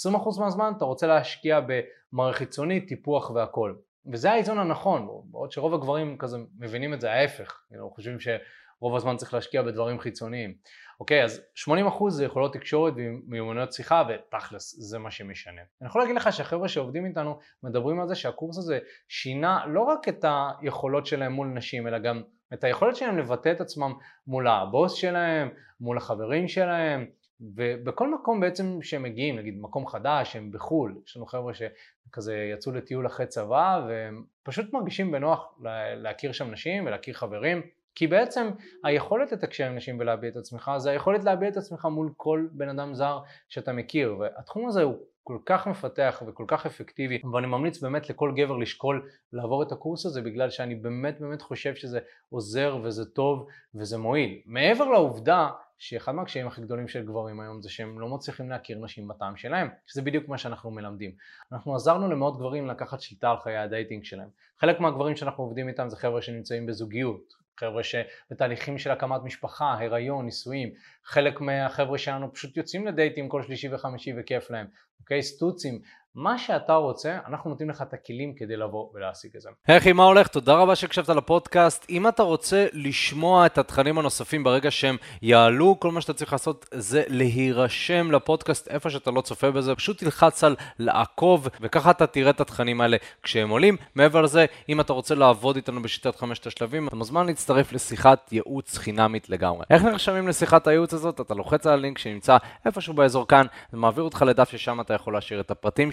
20% 0.07 0.41
מהזמן 0.41 0.73
אתה 0.77 0.85
רוצה 0.85 1.07
להשקיע 1.07 1.61
במראה 1.61 2.33
חיצוני, 2.33 2.87
טיפוח 2.87 3.31
והכל. 3.31 3.75
וזה 4.13 4.33
האיזון 4.33 4.59
הנכון, 4.59 5.09
בעוד 5.25 5.53
שרוב 5.53 5.75
הגברים 5.75 6.19
כזה 6.19 6.39
מבינים 6.59 6.95
את 6.95 7.01
זה 7.01 7.13
ההפך, 7.13 7.61
כאילו 7.69 7.91
חושבים 7.91 8.19
שרוב 8.21 8.97
הזמן 8.97 9.17
צריך 9.17 9.35
להשקיע 9.35 9.63
בדברים 9.63 10.01
חיצוניים. 10.01 10.55
אוקיי, 11.01 11.25
אז 11.25 11.43
80% 11.69 11.71
זה 12.09 12.25
יכולות 12.25 12.53
תקשורת 12.53 12.95
ומיומנויות 12.97 13.73
שיחה 13.73 14.03
ותכלס 14.09 14.75
זה 14.79 14.99
מה 14.99 15.11
שמשנה. 15.11 15.63
אני 15.81 15.89
יכול 15.89 16.01
להגיד 16.01 16.17
לך 16.17 16.33
שהחבר'ה 16.33 16.69
שעובדים 16.69 17.07
איתנו 17.07 17.39
מדברים 17.63 18.01
על 18.01 18.09
זה 18.09 18.15
שהקורס 18.15 18.59
הזה 18.59 18.79
שינה 19.09 19.67
לא 19.67 19.81
רק 19.81 20.09
את 20.09 20.25
היכולות 20.61 21.07
שלהם 21.07 21.33
מול 21.33 21.47
נשים 21.47 21.87
אלא 21.87 21.99
גם 21.99 22.23
את 22.55 22.65
היכולת 22.65 22.97
שלהם 22.97 23.19
לבטא 23.19 23.53
את 23.53 23.61
עצמם 23.61 23.93
מול 24.27 24.49
הבוס 24.49 24.95
שלהם, 24.95 25.49
מול 25.81 25.97
החברים 25.97 26.49
שלהם, 26.49 27.07
ובכל 27.41 28.15
מקום 28.15 28.41
בעצם 28.41 28.79
שהם 28.83 29.03
מגיעים, 29.03 29.37
נגיד 29.39 29.55
מקום 29.61 29.87
חדש, 29.87 30.37
הם 30.37 30.53
בחו"ל, 30.53 31.03
יש 31.07 31.17
לנו 31.17 31.27
חבר'ה 31.27 31.53
שכזה 31.55 32.37
יצאו 32.53 32.73
לטיול 32.73 33.07
אחרי 33.07 33.27
צבא 33.27 33.85
והם 33.89 34.25
פשוט 34.43 34.73
מרגישים 34.73 35.13
בנוח 35.13 35.59
להכיר 35.97 36.33
שם 36.33 36.51
נשים 36.51 36.87
ולהכיר 36.87 37.15
חברים 37.15 37.63
כי 37.95 38.07
בעצם 38.07 38.51
היכולת 38.85 39.33
לתקשר 39.33 39.67
עם 39.67 39.77
נשים 39.77 39.99
ולהביע 40.01 40.31
את 40.31 40.37
עצמך 40.37 40.71
זה 40.77 40.91
היכולת 40.91 41.25
להביע 41.25 41.49
את 41.49 41.57
עצמך 41.57 41.85
מול 41.85 42.13
כל 42.17 42.47
בן 42.53 42.69
אדם 42.69 42.95
זר 42.95 43.19
שאתה 43.49 43.73
מכיר 43.73 44.17
והתחום 44.19 44.69
הזה 44.69 44.83
הוא 44.83 44.95
כל 45.25 45.39
כך 45.47 45.67
מפתח 45.67 46.23
וכל 46.27 46.45
כך 46.49 46.67
אפקטיבי 46.67 47.23
ואני 47.33 47.47
ממליץ 47.47 47.83
באמת 47.83 48.11
לכל 48.11 48.33
גבר 48.37 48.57
לשקול 48.57 49.09
לעבור 49.33 49.63
את 49.63 49.73
הקורס 49.73 50.07
הזה 50.07 50.23
בגלל 50.23 50.51
שאני 50.51 50.75
באמת 50.75 51.21
באמת 51.21 51.43
חושב 51.43 51.75
שזה 51.75 51.99
עוזר 52.31 52.79
וזה 52.83 53.05
טוב 53.05 53.47
וזה 53.75 53.99
מועיל. 53.99 54.41
מעבר 54.47 54.85
לעובדה 54.85 55.51
שאחד 55.79 56.13
מהקשיים 56.13 56.47
הכי 56.47 56.63
גדולים 56.63 56.89
של 56.89 57.07
גברים 57.07 57.41
היום 57.41 57.63
זה 57.63 57.71
שהם 57.71 58.01
לא 58.01 58.09
מצליחים 58.09 58.51
להכיר 58.51 58.79
נשים 58.79 59.09
בטעם 59.09 59.37
שלהם, 59.37 59.69
שזה 59.87 60.03
בדיוק 60.03 60.29
מה 60.29 60.39
שאנחנו 60.39 60.71
מלמדים. 60.71 61.13
אנחנו 61.53 61.75
עזרנו 61.75 62.09
למאות 62.09 62.39
גברים 62.39 62.67
לקחת 62.67 63.01
שליטה 63.01 63.31
על 63.31 63.37
חיי 63.39 63.57
ה 63.57 63.64
dating 63.64 64.05
שלהם. 64.05 64.29
חלק 64.61 64.81
מהגברים 64.81 65.17
שאנחנו 65.17 65.45
עובדים 65.45 65.69
איתם 65.69 65.89
זה 65.89 65.97
חבר'ה 65.97 66.23
שנמצאים 66.23 66.67
בזוגיות, 66.67 67.44
חבר'ה 67.61 67.83
שבתהליכים 67.83 68.79
של 68.79 68.91
הקמת 68.91 69.21
משפחה, 69.25 69.73
הריון, 69.73 70.25
נישואים, 70.25 70.73
חלק 71.05 71.41
מהחבר'ה 71.41 71.99
שלנו 71.99 72.33
פשוט 72.35 72.57
יוצאים 72.57 72.87
לדייטים 72.87 73.29
כל 73.29 73.43
שלישי 73.43 73.75
וחמישי 73.75 74.13
וכיף 74.19 74.51
להם, 74.51 74.67
אוקיי? 75.01 75.23
סטוצים, 75.23 75.81
מה 76.15 76.39
שאתה 76.39 76.75
רוצה, 76.75 77.19
אנחנו 77.29 77.51
נותנים 77.51 77.71
לך 77.71 77.83
את 77.83 77.93
הכלים 77.93 78.35
כדי 78.35 78.57
לבוא 78.57 78.89
ולהשיג 78.95 79.31
את 79.37 79.41
זה. 79.41 79.49
היי 79.67 79.79
אחי, 79.79 79.93
מה 79.93 80.05
הולך? 80.05 80.29
תודה 80.29 80.55
רבה 80.55 80.77
שהקשבת 80.77 81.09
לפודקאסט. 81.09 81.87
אם 81.91 82.09
אתה 82.09 82.23
רוצה 82.23 82.67
לשמוע 82.73 83.47
את 83.47 83.59
התכנים 83.59 83.99
הנוספים 83.99 84.45
ברגע 84.45 84.71
שהם 84.71 84.97
יעלו, 85.23 85.81
כל 85.81 85.91
מה 85.91 86.01
שאתה 86.01 86.13
צריך 86.13 86.33
לעשות 86.33 86.67
זה 86.75 87.03
להירשם 87.09 88.11
לפודקאסט 88.11 88.69
איפה 88.69 88.91
שאתה 88.91 89.11
לא 89.11 89.21
צופה 89.21 89.51
בזה, 89.51 89.75
פשוט 89.75 89.99
תלחץ 89.99 90.45
על 90.45 90.57
לעקוב, 90.79 91.49
וככה 91.61 91.91
אתה 91.91 92.07
תראה 92.07 92.31
את 92.31 92.41
התכנים 92.41 92.81
האלה 92.81 92.97
כשהם 93.23 93.51
עולים. 93.51 93.77
מעבר 93.95 94.23
לזה, 94.23 94.47
אם 94.69 94.81
אתה 94.81 94.93
רוצה 94.93 95.15
לעבוד 95.15 95.57
איתנו 95.57 95.83
בשיטת 95.83 96.17
חמשת 96.17 96.47
השלבים, 96.47 96.89
אתה 96.89 96.97
מוזמן 96.97 97.27
להצטרף 97.27 97.73
לשיחת 97.73 98.33
ייעוץ 98.33 98.79
חינמית 98.79 99.31
לגמרי. 99.31 99.65
איך 99.71 99.83
נרשמים 99.83 100.29
לשיחת 100.29 100.67
הייעוץ 100.67 100.95
הזאת? 100.95 101.21
אתה 101.21 101.35
לוחץ 101.35 101.67
על 101.67 101.73
הלינק 101.73 101.99
שנמצא 101.99 102.37
איפשהו 102.67 102.95
באזור 102.95 103.29
כאן, 103.29 103.47
זה 103.73 104.03
אותך 104.03 104.25
לדף 104.27 104.51
ששם 104.51 104.81
אתה 104.81 104.95
יכול 104.95 105.15
להשאיר 105.15 105.41
את 105.41 105.51
הפרטים 105.51 105.93